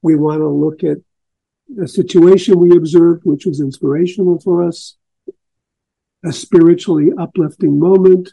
We 0.02 0.16
want 0.16 0.40
to 0.40 0.48
look 0.48 0.84
at 0.84 0.98
a 1.82 1.88
situation 1.88 2.58
we 2.58 2.76
observed, 2.76 3.22
which 3.24 3.46
was 3.46 3.60
inspirational 3.60 4.40
for 4.40 4.62
us 4.62 4.96
a 6.24 6.32
spiritually 6.32 7.10
uplifting 7.18 7.78
moment, 7.78 8.32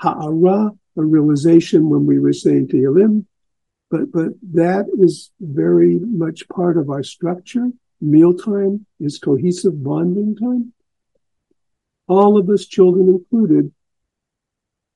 ha'ara, 0.00 0.70
a 0.96 1.02
realization 1.02 1.88
when 1.88 2.06
we 2.06 2.18
were 2.18 2.32
saying 2.32 2.68
Tehillim. 2.68 3.26
But, 3.90 4.10
but 4.10 4.32
that 4.52 4.86
is 4.98 5.30
very 5.40 5.98
much 6.00 6.48
part 6.48 6.76
of 6.76 6.90
our 6.90 7.02
structure. 7.02 7.70
Mealtime 8.00 8.86
is 8.98 9.18
cohesive 9.18 9.82
bonding 9.82 10.36
time. 10.36 10.72
All 12.06 12.38
of 12.38 12.48
us, 12.50 12.66
children 12.66 13.08
included, 13.08 13.72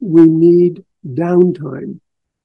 we 0.00 0.26
need 0.26 0.84
downtime 1.06 2.00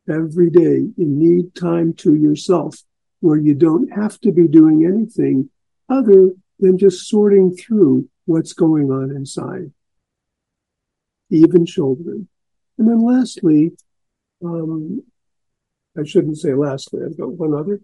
every 0.09 0.49
day. 0.49 0.87
You 0.97 1.05
need 1.05 1.55
time 1.55 1.93
to 1.95 2.15
yourself 2.15 2.77
where 3.19 3.37
you 3.37 3.53
don't 3.53 3.89
have 3.93 4.19
to 4.21 4.31
be 4.31 4.47
doing 4.47 4.85
anything 4.85 5.49
other 5.89 6.31
than 6.59 6.77
just 6.77 7.07
sorting 7.07 7.55
through 7.55 8.09
what's 8.25 8.53
going 8.53 8.91
on 8.91 9.11
inside, 9.11 9.71
even 11.29 11.65
children. 11.65 12.27
And 12.77 12.87
then 12.87 13.01
lastly, 13.01 13.71
um, 14.43 15.03
I 15.97 16.03
shouldn't 16.03 16.37
say 16.37 16.53
lastly, 16.53 17.01
I've 17.05 17.17
got 17.17 17.33
one 17.33 17.53
other, 17.53 17.81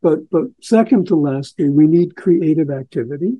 but, 0.00 0.30
but 0.30 0.44
second 0.62 1.08
to 1.08 1.16
lastly, 1.16 1.68
we 1.68 1.86
need 1.86 2.16
creative 2.16 2.70
activity, 2.70 3.36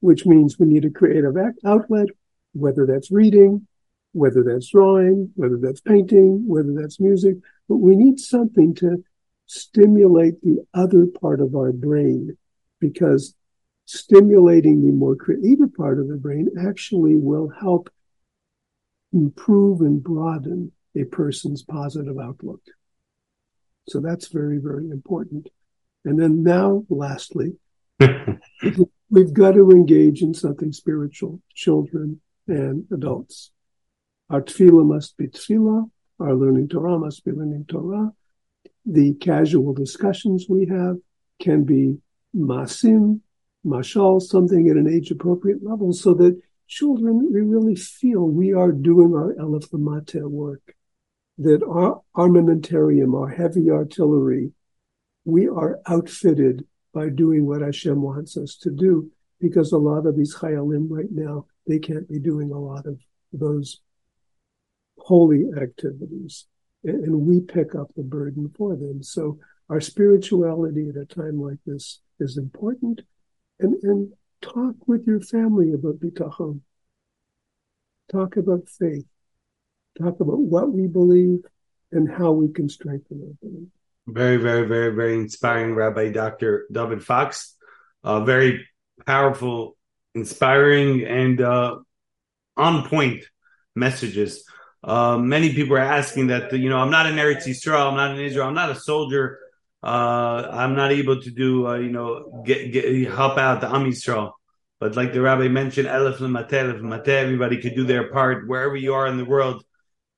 which 0.00 0.26
means 0.26 0.58
we 0.58 0.66
need 0.66 0.84
a 0.84 0.90
creative 0.90 1.36
act- 1.36 1.60
outlet, 1.64 2.08
whether 2.52 2.86
that's 2.86 3.10
reading, 3.10 3.66
whether 4.12 4.42
that's 4.42 4.70
drawing, 4.70 5.30
whether 5.34 5.58
that's 5.58 5.80
painting, 5.80 6.46
whether 6.46 6.74
that's 6.74 7.00
music, 7.00 7.36
but 7.68 7.76
we 7.76 7.96
need 7.96 8.20
something 8.20 8.74
to 8.74 9.02
stimulate 9.46 10.40
the 10.42 10.58
other 10.74 11.06
part 11.06 11.40
of 11.40 11.54
our 11.54 11.72
brain 11.72 12.36
because 12.80 13.34
stimulating 13.86 14.84
the 14.84 14.92
more 14.92 15.16
creative 15.16 15.74
part 15.74 15.98
of 15.98 16.08
the 16.08 16.16
brain 16.16 16.48
actually 16.66 17.16
will 17.16 17.48
help 17.48 17.90
improve 19.12 19.80
and 19.80 20.02
broaden 20.02 20.72
a 20.96 21.04
person's 21.04 21.62
positive 21.62 22.18
outlook. 22.18 22.62
So 23.88 24.00
that's 24.00 24.28
very, 24.28 24.58
very 24.58 24.90
important. 24.90 25.48
And 26.04 26.18
then 26.18 26.42
now, 26.42 26.84
lastly, 26.88 27.56
we've 29.10 29.32
got 29.32 29.52
to 29.52 29.70
engage 29.70 30.22
in 30.22 30.34
something 30.34 30.72
spiritual, 30.72 31.40
children 31.54 32.20
and 32.46 32.84
adults. 32.92 33.50
Our 34.30 34.42
tefillah 34.42 34.86
must 34.86 35.16
be 35.16 35.28
tefillah. 35.28 35.90
Our 36.20 36.34
learning 36.34 36.68
Torah 36.68 36.98
must 36.98 37.24
be 37.24 37.32
learning 37.32 37.66
Torah. 37.68 38.12
The 38.86 39.14
casual 39.14 39.74
discussions 39.74 40.46
we 40.48 40.66
have 40.66 40.96
can 41.40 41.64
be 41.64 41.98
masim, 42.34 43.20
mashal, 43.64 44.20
something 44.20 44.68
at 44.68 44.76
an 44.76 44.88
age 44.88 45.10
appropriate 45.10 45.62
level 45.62 45.92
so 45.92 46.14
that 46.14 46.40
children 46.66 47.30
we 47.32 47.40
really 47.40 47.76
feel 47.76 48.26
we 48.26 48.54
are 48.54 48.72
doing 48.72 49.14
our 49.14 49.34
Elif 49.34 49.70
work, 50.30 50.74
that 51.38 51.62
our 51.62 52.00
armamentarium, 52.16 53.18
our 53.20 53.28
heavy 53.28 53.70
artillery, 53.70 54.52
we 55.24 55.48
are 55.48 55.80
outfitted 55.86 56.64
by 56.92 57.08
doing 57.08 57.46
what 57.46 57.62
Hashem 57.62 58.00
wants 58.00 58.36
us 58.36 58.56
to 58.62 58.70
do 58.70 59.10
because 59.40 59.72
a 59.72 59.78
lot 59.78 60.06
of 60.06 60.16
these 60.16 60.36
chayalim 60.36 60.86
right 60.88 61.10
now, 61.10 61.46
they 61.66 61.78
can't 61.78 62.08
be 62.08 62.18
doing 62.18 62.50
a 62.50 62.58
lot 62.58 62.86
of 62.86 62.98
those 63.32 63.80
holy 64.98 65.46
activities. 65.60 66.46
And 66.84 67.26
we 67.26 67.40
pick 67.40 67.74
up 67.74 67.88
the 67.94 68.02
burden 68.02 68.52
for 68.56 68.74
them. 68.74 69.02
So 69.02 69.38
our 69.68 69.80
spirituality 69.80 70.88
at 70.88 70.96
a 70.96 71.06
time 71.06 71.40
like 71.40 71.58
this 71.64 72.00
is 72.18 72.36
important. 72.36 73.02
And, 73.60 73.74
and 73.82 74.12
talk 74.40 74.74
with 74.86 75.06
your 75.06 75.20
family 75.20 75.72
about 75.72 76.00
bitachon. 76.00 76.60
Talk 78.10 78.36
about 78.36 78.68
faith. 78.68 79.06
Talk 79.98 80.20
about 80.20 80.38
what 80.38 80.72
we 80.72 80.86
believe 80.86 81.40
and 81.92 82.10
how 82.10 82.32
we 82.32 82.52
can 82.52 82.68
strengthen 82.68 83.20
our 83.22 83.48
belief. 83.48 83.68
Very, 84.06 84.36
very, 84.36 84.66
very, 84.66 84.94
very 84.94 85.14
inspiring, 85.14 85.74
Rabbi 85.74 86.10
Dr. 86.10 86.66
Dovid 86.72 87.02
Fox. 87.02 87.56
Uh, 88.02 88.24
very 88.24 88.66
powerful, 89.06 89.76
inspiring, 90.14 91.04
and 91.04 91.40
uh, 91.40 91.76
on 92.56 92.88
point 92.88 93.24
messages. 93.74 94.44
Uh, 94.84 95.16
many 95.16 95.54
people 95.54 95.76
are 95.76 95.80
asking 95.80 96.26
that, 96.28 96.52
you 96.52 96.68
know, 96.68 96.78
I'm 96.78 96.90
not 96.90 97.06
in 97.06 97.14
Eretz 97.14 97.46
Yisrael, 97.46 97.90
I'm 97.90 97.96
not 97.96 98.18
in 98.18 98.20
Israel, 98.20 98.48
I'm 98.48 98.54
not 98.54 98.70
a 98.70 98.74
soldier, 98.74 99.38
uh, 99.82 100.48
I'm 100.50 100.74
not 100.74 100.92
able 100.92 101.20
to 101.20 101.30
do, 101.30 101.66
uh, 101.68 101.76
you 101.76 101.90
know, 101.90 102.42
get, 102.44 102.72
get 102.72 103.08
help 103.08 103.38
out 103.38 103.60
the 103.60 103.68
Am 103.68 103.84
Yisrael. 103.84 104.32
But 104.80 104.96
like 104.96 105.12
the 105.12 105.20
rabbi 105.20 105.46
mentioned, 105.46 105.86
Elif 105.86 106.16
Lamate, 106.16 106.50
Elif 106.50 106.80
Lamate, 106.80 107.08
everybody 107.08 107.60
could 107.60 107.76
do 107.76 107.84
their 107.84 108.10
part 108.10 108.48
wherever 108.48 108.74
you 108.74 108.94
are 108.94 109.06
in 109.06 109.16
the 109.16 109.24
world. 109.24 109.64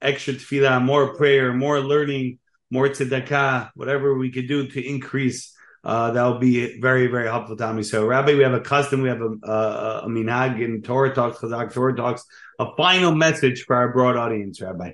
Extra 0.00 0.34
tefillah, 0.34 0.82
more 0.82 1.14
prayer, 1.14 1.52
more 1.52 1.80
learning, 1.80 2.38
more 2.70 2.88
tzedakah, 2.88 3.70
whatever 3.74 4.16
we 4.16 4.30
could 4.30 4.48
do 4.48 4.66
to 4.66 4.82
increase. 4.82 5.53
Uh, 5.84 6.10
that 6.12 6.22
will 6.22 6.38
be 6.38 6.80
very, 6.80 7.08
very 7.08 7.26
helpful 7.26 7.56
to 7.56 7.72
me. 7.74 7.82
So, 7.82 8.06
Rabbi, 8.06 8.34
we 8.34 8.42
have 8.42 8.54
a 8.54 8.60
custom, 8.60 9.02
we 9.02 9.10
have 9.10 9.20
a, 9.20 9.36
a, 9.46 10.00
a 10.04 10.08
minhag 10.08 10.62
in 10.62 10.80
Torah 10.80 11.14
Talks, 11.14 11.38
Chazak 11.38 11.74
Torah 11.74 11.94
Talks, 11.94 12.24
a 12.58 12.74
final 12.74 13.14
message 13.14 13.64
for 13.64 13.76
our 13.76 13.92
broad 13.92 14.16
audience, 14.16 14.62
Rabbi. 14.62 14.92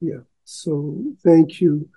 Yeah. 0.00 0.20
So, 0.44 1.02
thank 1.22 1.60
you. 1.60 1.88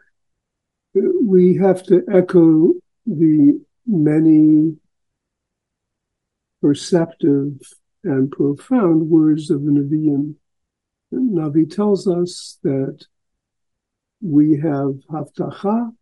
We 0.93 1.55
have 1.55 1.83
to 1.83 2.03
echo 2.13 2.73
the 3.05 3.61
many 3.87 4.77
perceptive 6.61 7.59
and 8.03 8.31
profound 8.31 9.09
words 9.09 9.49
of 9.49 9.63
the 9.63 9.71
Nevi'im. 9.71 10.35
Navi 11.13 11.73
tells 11.73 12.07
us 12.07 12.57
that 12.63 13.05
we 14.21 14.57
have 14.57 14.95
havtacha, 15.09 15.93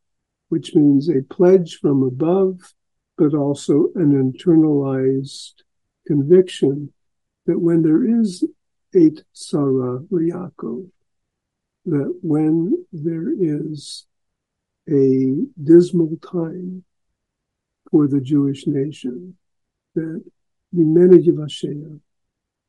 which 0.54 0.76
means 0.76 1.10
a 1.10 1.24
pledge 1.24 1.80
from 1.82 2.04
above, 2.04 2.76
but 3.18 3.34
also 3.34 3.88
an 3.96 4.12
internalized 4.24 5.56
conviction 6.06 6.94
that 7.48 7.58
when 7.58 7.82
there 7.82 8.06
is 8.22 8.46
eis 8.94 9.24
Tzarah 9.34 10.08
Yaakov, 10.12 10.92
that 11.86 12.20
when 12.22 12.86
there 12.92 13.30
is 13.32 14.06
a 14.88 15.34
dismal 15.64 16.18
time 16.18 16.84
for 17.90 18.08
the 18.08 18.22
Jewish 18.22 18.68
nation, 18.68 19.36
that 19.96 20.24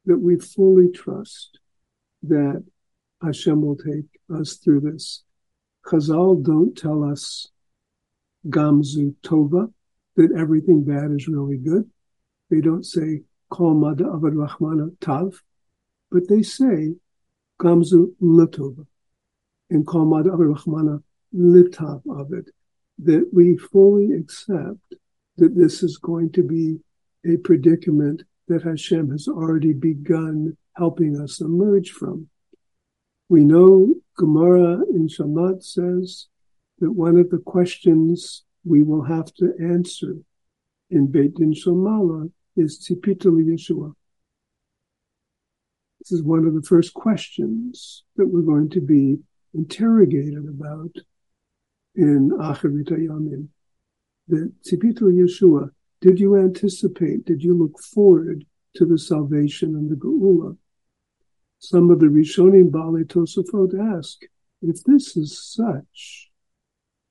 that 0.06 0.18
we 0.26 0.38
fully 0.38 0.88
trust 0.88 1.58
that 2.22 2.64
Hashem 3.22 3.60
will 3.60 3.76
take 3.76 4.08
us 4.34 4.54
through 4.54 4.80
this. 4.80 5.22
Chazal 5.84 6.42
don't 6.42 6.74
tell 6.74 7.04
us 7.04 7.50
Gamzu 8.48 9.14
Tova, 9.22 9.72
that 10.16 10.32
everything 10.36 10.84
bad 10.84 11.10
is 11.10 11.28
really 11.28 11.58
good. 11.58 11.90
They 12.50 12.60
don't 12.60 12.84
say 12.84 13.22
Kol 13.50 13.74
Mada 13.74 14.04
Avad 14.04 14.34
Rahmana 14.34 14.90
Tav, 15.00 15.42
but 16.10 16.28
they 16.28 16.42
say 16.42 16.94
Gamzu 17.60 18.14
Latova 18.22 18.86
and 19.70 19.86
Kol 19.86 20.04
Mada 20.04 20.30
Avad 20.30 20.56
Rahmana 20.56 21.02
Litav 21.34 22.02
it. 22.32 22.50
That 22.98 23.28
we 23.32 23.56
fully 23.56 24.12
accept 24.12 24.94
that 25.36 25.56
this 25.56 25.82
is 25.82 25.96
going 25.96 26.30
to 26.32 26.42
be 26.42 26.78
a 27.26 27.36
predicament 27.38 28.22
that 28.46 28.62
Hashem 28.62 29.10
has 29.10 29.26
already 29.26 29.72
begun 29.72 30.56
helping 30.76 31.20
us 31.20 31.40
emerge 31.40 31.90
from. 31.90 32.28
We 33.28 33.42
know 33.44 33.94
Gemara 34.16 34.82
in 34.90 35.08
Shabbos 35.08 35.72
says 35.72 36.26
that 36.80 36.92
one 36.92 37.16
of 37.16 37.30
the 37.30 37.38
questions 37.38 38.42
we 38.64 38.82
will 38.82 39.02
have 39.04 39.32
to 39.34 39.52
answer 39.60 40.16
in 40.90 41.06
Beit 41.06 41.34
Din 41.34 41.54
Shel 41.54 41.74
Maalah 41.74 42.30
is 42.56 42.78
Tzipita 42.78 43.26
Yeshua. 43.26 43.92
This 46.00 46.12
is 46.12 46.22
one 46.22 46.46
of 46.46 46.54
the 46.54 46.62
first 46.62 46.94
questions 46.94 48.04
that 48.16 48.26
we're 48.26 48.42
going 48.42 48.70
to 48.70 48.80
be 48.80 49.18
interrogated 49.54 50.46
about 50.48 50.94
in 51.94 52.30
Acharit 52.38 52.90
Yamim. 52.90 53.48
The 54.28 54.52
Tzipita 54.66 55.02
Yeshua, 55.02 55.70
did 56.00 56.18
you 56.18 56.36
anticipate, 56.36 57.24
did 57.24 57.42
you 57.42 57.56
look 57.56 57.78
forward 57.80 58.44
to 58.76 58.84
the 58.84 58.98
salvation 58.98 59.74
and 59.76 59.90
the 59.90 59.96
Geula? 59.96 60.56
Some 61.58 61.90
of 61.90 62.00
the 62.00 62.06
Rishonim 62.06 62.70
Baalei 62.70 63.04
Tosafot 63.04 63.96
ask, 63.96 64.20
if 64.60 64.82
this 64.84 65.16
is 65.16 65.42
such 65.42 66.30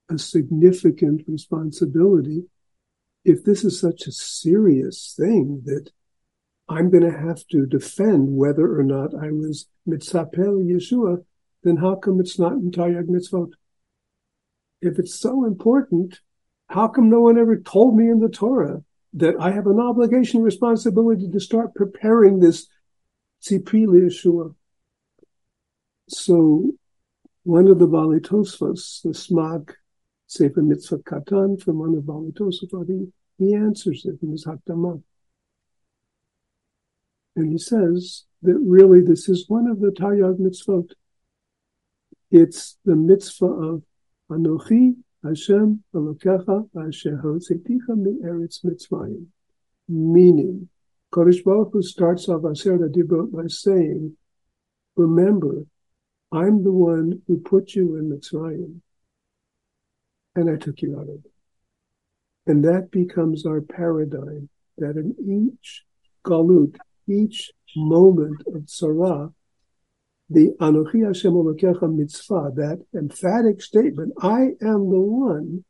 a 0.10 0.18
significant 0.18 1.24
responsibility, 1.28 2.44
if 3.24 3.44
this 3.44 3.64
is 3.64 3.80
such 3.80 4.06
a 4.06 4.12
serious 4.12 5.14
thing 5.18 5.62
that 5.66 5.92
I'm 6.70 6.90
going 6.90 7.04
to 7.04 7.18
have 7.18 7.46
to 7.48 7.66
defend 7.66 8.36
whether 8.36 8.78
or 8.78 8.84
not 8.84 9.14
I 9.14 9.32
was 9.32 9.68
mitzapel 9.88 10.64
Yeshua, 10.64 11.24
then 11.64 11.78
how 11.78 11.96
come 11.96 12.20
it's 12.20 12.40
not 12.40 12.54
in 12.54 12.72
Taryag 12.72 13.08
Mitzvot? 13.08 13.52
If 14.82 15.00
it's 15.00 15.16
so 15.16 15.46
important, 15.46 16.20
how 16.68 16.88
come 16.88 17.10
no 17.10 17.22
one 17.22 17.38
ever 17.38 17.58
told 17.58 17.98
me 17.98 18.10
in 18.10 18.20
the 18.20 18.30
Torah 18.30 18.84
that 19.14 19.36
I 19.40 19.52
have 19.52 19.68
an 19.68 19.80
obligation, 19.80 20.42
responsibility 20.42 21.30
to 21.30 21.40
start 21.40 21.76
preparing 21.76 22.40
this 22.40 22.68
tzipri 23.44 23.86
Yeshua? 23.86 24.56
So 26.10 26.72
one 27.44 27.68
of 27.68 27.80
the 27.80 27.88
Baalei 27.88 28.20
Tosfos, 28.20 29.02
the 29.04 29.10
Smag 29.10 29.74
Sefer 30.28 30.62
Mitzvah 30.62 31.00
Katan 31.00 31.62
from 31.62 31.80
one 31.80 31.96
of 31.96 32.04
Baalei 32.04 32.34
Tosfos, 32.34 32.88
he, 32.88 33.12
he 33.38 33.54
answers 33.54 34.06
it 34.06 34.20
in 34.22 34.32
his 34.32 34.46
Hakdamah. 34.46 35.02
And 37.36 37.52
he 37.52 37.58
says 37.58 38.26
that 38.44 38.58
really 38.60 39.02
this 39.02 39.28
is 39.28 39.46
one 39.48 39.68
of 39.68 39.80
the 39.80 39.90
Taryag 39.90 40.38
mitzvot. 40.40 40.92
It's 42.30 42.78
the 42.86 42.96
mitzvah 42.96 43.46
of 43.46 43.84
Anochi 44.30 44.96
Hashem 45.24 45.84
Elokecha 45.96 46.70
Asher 46.88 47.22
Hotzeticha 47.24 47.96
Mi 47.96 48.20
Eretz 48.24 48.64
Mitzrayim. 48.64 49.28
Meaning, 49.88 50.70
Kodesh 51.12 51.44
Baruch 51.44 51.74
Hu 51.74 51.82
starts 51.82 52.28
off 52.30 52.44
Aser 52.50 52.78
Dibot 52.78 53.32
by 53.32 53.48
saying, 53.48 54.16
remember, 54.96 55.66
I'm 56.32 56.64
the 56.64 56.72
one 56.72 57.22
who 57.28 57.40
put 57.40 57.76
you 57.76 57.98
in 57.98 58.10
Mitzrayim, 58.10 58.80
and 60.36 60.50
I 60.50 60.56
took 60.56 60.82
you 60.82 60.98
out 60.98 61.04
of 61.04 61.16
it. 61.26 61.32
And 62.46 62.64
that 62.66 62.92
becomes 62.92 63.46
our 63.46 63.62
paradigm, 63.62 64.50
that 64.78 64.98
in 64.98 65.16
each 65.20 65.84
galut, 66.26 66.78
each 67.08 67.52
moment 67.76 68.42
of 68.48 68.64
tzara, 68.64 69.34
the 70.30 70.56
Anochi 70.60 71.06
Hashem 71.06 71.32
Elokecha 71.32 71.94
mitzvah, 71.94 72.52
that 72.56 72.84
emphatic 72.96 73.62
statement, 73.62 74.14
I 74.22 74.56
am 74.62 74.90
the 74.90 75.00
one. 75.00 75.64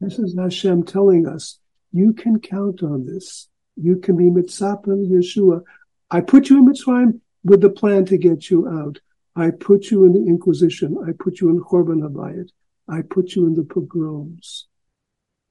This 0.00 0.18
is 0.18 0.36
Hashem 0.38 0.84
telling 0.84 1.26
us, 1.26 1.58
you 1.92 2.12
can 2.12 2.40
count 2.40 2.82
on 2.82 3.06
this. 3.06 3.48
You 3.76 3.96
can 3.96 4.16
be 4.16 4.24
mitzapim 4.24 5.10
Yeshua. 5.10 5.62
I 6.10 6.20
put 6.20 6.48
you 6.48 6.58
in 6.58 6.66
Mitzrayim 6.72 7.20
with 7.42 7.60
the 7.60 7.70
plan 7.70 8.04
to 8.06 8.16
get 8.16 8.50
you 8.50 8.68
out. 8.68 9.00
I 9.34 9.50
put 9.50 9.90
you 9.90 10.04
in 10.04 10.12
the 10.12 10.20
Inquisition. 10.20 10.96
I 11.06 11.12
put 11.18 11.40
you 11.40 11.48
in 11.48 11.60
Churban 11.60 12.02
Habayit. 12.02 12.50
I 12.88 13.02
put 13.02 13.34
you 13.34 13.46
in 13.46 13.54
the 13.54 13.64
pogroms. 13.64 14.66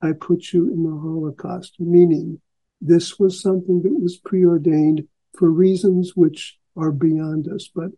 I 0.01 0.11
put 0.11 0.53
you 0.53 0.71
in 0.71 0.83
the 0.83 0.97
Holocaust, 0.97 1.75
meaning 1.79 2.41
this 2.81 3.17
was 3.17 3.41
something 3.41 3.81
that 3.83 3.93
was 3.93 4.17
preordained 4.17 5.07
for 5.37 5.49
reasons 5.49 6.15
which 6.15 6.59
are 6.75 6.91
beyond 6.91 7.47
us, 7.47 7.69
but 7.73 7.91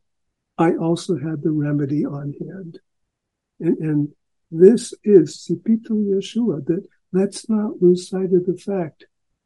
I 0.57 0.75
also 0.75 1.17
had 1.17 1.41
the 1.41 1.51
remedy 1.51 2.05
on 2.05 2.33
hand. 2.39 2.79
And, 3.59 3.77
and 3.79 4.13
this 4.51 4.93
is 5.03 5.37
Sipitu 5.37 5.89
Yeshua, 5.89 6.65
that 6.67 6.85
let's 7.11 7.49
not 7.49 7.81
lose 7.81 8.09
sight 8.09 8.33
of 8.33 8.45
the 8.45 8.57
fact. 8.57 9.05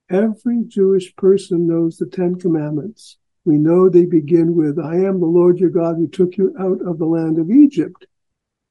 Every 0.10 0.63
Jewish 0.67 1.15
person 1.15 1.67
knows 1.67 1.97
the 1.97 2.08
Ten 2.08 2.36
Commandments. 2.36 3.17
We 3.45 3.58
know 3.58 3.89
they 3.89 4.06
begin 4.06 4.56
with, 4.56 4.78
I 4.78 4.97
am 4.97 5.19
the 5.19 5.25
Lord 5.25 5.60
your 5.60 5.69
God 5.69 5.95
who 5.95 6.08
took 6.08 6.38
you 6.38 6.54
out 6.60 6.82
of 6.86 6.97
the 6.97 7.06
land 7.06 7.39
of 7.39 7.49
Egypt. 7.49 8.06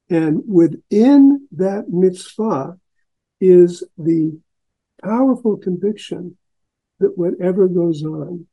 And 0.09 0.41
within 0.47 1.47
that 1.51 1.89
mitzvah 1.89 2.77
is 3.39 3.83
the 3.97 4.39
powerful 5.03 5.57
conviction 5.57 6.37
that 6.99 7.17
whatever 7.17 7.67
goes 7.67 8.03
on, 8.03 8.47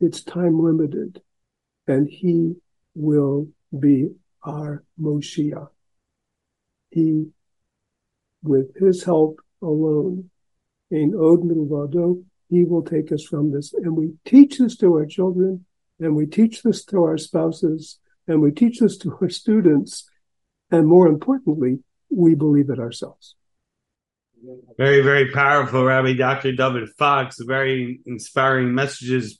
it's 0.00 0.22
time 0.22 0.60
limited 0.60 1.20
and 1.86 2.08
he 2.08 2.54
will 2.94 3.48
be 3.76 4.08
our 4.42 4.84
Moshiach. 5.00 5.68
He, 6.90 7.28
with 8.42 8.76
his 8.76 9.04
help 9.04 9.40
alone, 9.62 10.30
in 10.90 11.14
Od 11.14 12.24
he 12.48 12.64
will 12.64 12.82
take 12.82 13.12
us 13.12 13.24
from 13.24 13.52
this. 13.52 13.74
And 13.74 13.96
we 13.96 14.12
teach 14.24 14.58
this 14.58 14.76
to 14.78 14.94
our 14.94 15.06
children, 15.06 15.64
and 16.00 16.14
we 16.14 16.26
teach 16.26 16.62
this 16.62 16.84
to 16.86 17.02
our 17.02 17.18
spouses, 17.18 17.98
and 18.26 18.40
we 18.40 18.52
teach 18.52 18.78
this 18.78 18.96
to 18.98 19.16
our 19.20 19.28
students. 19.28 20.08
And 20.70 20.86
more 20.86 21.06
importantly, 21.06 21.78
we 22.10 22.34
believe 22.34 22.70
it 22.70 22.78
ourselves. 22.78 23.34
Very, 24.76 25.00
very 25.00 25.30
powerful, 25.32 25.84
Rabbi 25.84 26.12
Dr. 26.12 26.52
Dovid 26.52 26.88
Fox. 26.96 27.38
Very 27.40 28.00
inspiring 28.06 28.74
messages 28.74 29.38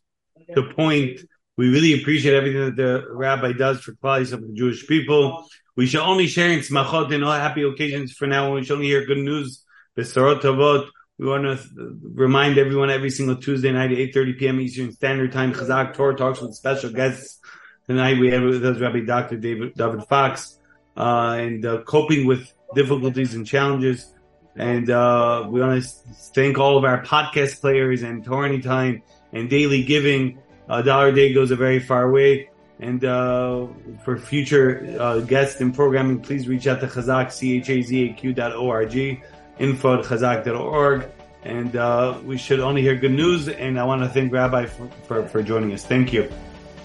to 0.55 0.62
point 0.75 1.21
we 1.59 1.71
really 1.71 2.01
appreciate 2.01 2.37
everything 2.37 2.67
that 2.67 2.77
the 2.77 3.05
rabbi 3.11 3.53
does 3.53 3.81
for 3.81 3.93
qualities 3.95 4.33
of 4.33 4.41
the 4.43 4.55
Jewish 4.55 4.87
people. 4.87 5.45
We 5.77 5.87
shall 5.87 6.09
only 6.09 6.29
share 6.29 6.53
in 6.53 6.61
smachot 6.61 7.12
and 7.12 7.25
all 7.25 7.33
happy 7.33 7.64
occasions 7.64 8.12
for 8.12 8.29
now. 8.29 8.55
We 8.55 8.64
shall 8.64 8.77
only 8.77 8.87
hear 8.87 9.05
good 9.05 9.19
news. 9.19 9.64
Besarot 9.97 10.41
Tavot. 10.41 10.87
We 11.19 11.27
want 11.27 11.43
to 11.43 11.99
remind 12.14 12.59
everyone 12.59 12.91
every 12.91 13.11
single 13.11 13.35
Tuesday 13.35 13.73
night 13.73 13.91
at 13.91 13.99
8.30 13.99 14.38
p.m. 14.38 14.61
Eastern 14.61 14.93
Standard 14.93 15.33
Time, 15.33 15.53
CHAZAQ 15.53 15.95
Torah 15.95 16.14
talks 16.14 16.41
with 16.41 16.55
special 16.55 16.91
guests. 16.91 17.41
Tonight 17.87 18.21
we 18.21 18.31
have 18.31 18.45
with 18.45 18.64
us 18.64 18.79
Rabbi 18.79 19.01
Dr. 19.01 19.37
Dovid, 19.37 19.75
Dovid 19.75 20.07
Fox, 20.07 20.58
and 20.99 21.65
uh, 21.65 21.83
coping 21.83 22.27
with 22.27 22.53
difficulties 22.75 23.35
and 23.35 23.47
challenges. 23.47 24.13
And 24.57 24.91
uh, 24.91 25.47
we 25.49 25.61
want 25.61 25.83
to 25.83 25.89
thank 26.35 26.59
all 26.59 26.77
of 26.77 26.85
our 26.85 27.03
podcast 27.05 27.61
players 27.61 28.03
and 28.03 28.25
Torah 28.25 28.61
Time 28.61 29.03
and 29.33 29.49
Daily 29.49 29.85
Giving 29.85 30.39
a 30.69 30.83
dollar 30.83 31.09
a 31.09 31.15
day 31.15 31.33
goes 31.33 31.51
a 31.51 31.57
very 31.57 31.81
far 31.81 32.11
way. 32.11 32.51
And 32.81 33.05
uh, 33.05 33.67
for 34.05 34.19
future 34.19 34.97
uh, 35.01 35.21
guests 35.21 35.61
and 35.61 35.75
programming, 35.75 36.21
please 36.21 36.47
reach 36.47 36.67
out 36.67 36.81
to 36.81 36.87
CHAZAQ, 36.87 37.33
C-H-A-Z-A-Q 37.33 38.33
dot 38.35 38.53
O-R-G, 38.53 39.21
info 39.59 39.99
at 39.99 40.05
chazaq.org. 40.05 41.09
And 41.43 41.75
uh, 41.75 42.19
we 42.25 42.37
should 42.37 42.61
only 42.61 42.83
hear 42.83 42.95
good 42.95 43.13
news. 43.13 43.49
And 43.49 43.81
I 43.81 43.85
want 43.85 44.03
to 44.03 44.09
thank 44.09 44.33
Rabbi 44.33 44.67
for, 44.67 44.89
for, 45.07 45.29
for 45.29 45.43
joining 45.43 45.73
us. 45.73 45.85
Thank 45.85 46.13
you. 46.13 46.31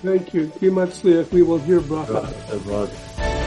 Thank 0.02 0.34
you. 0.34 0.52
We 0.62 0.70
will 0.70 1.60
hear 1.60 1.80
bracha. 1.80 3.43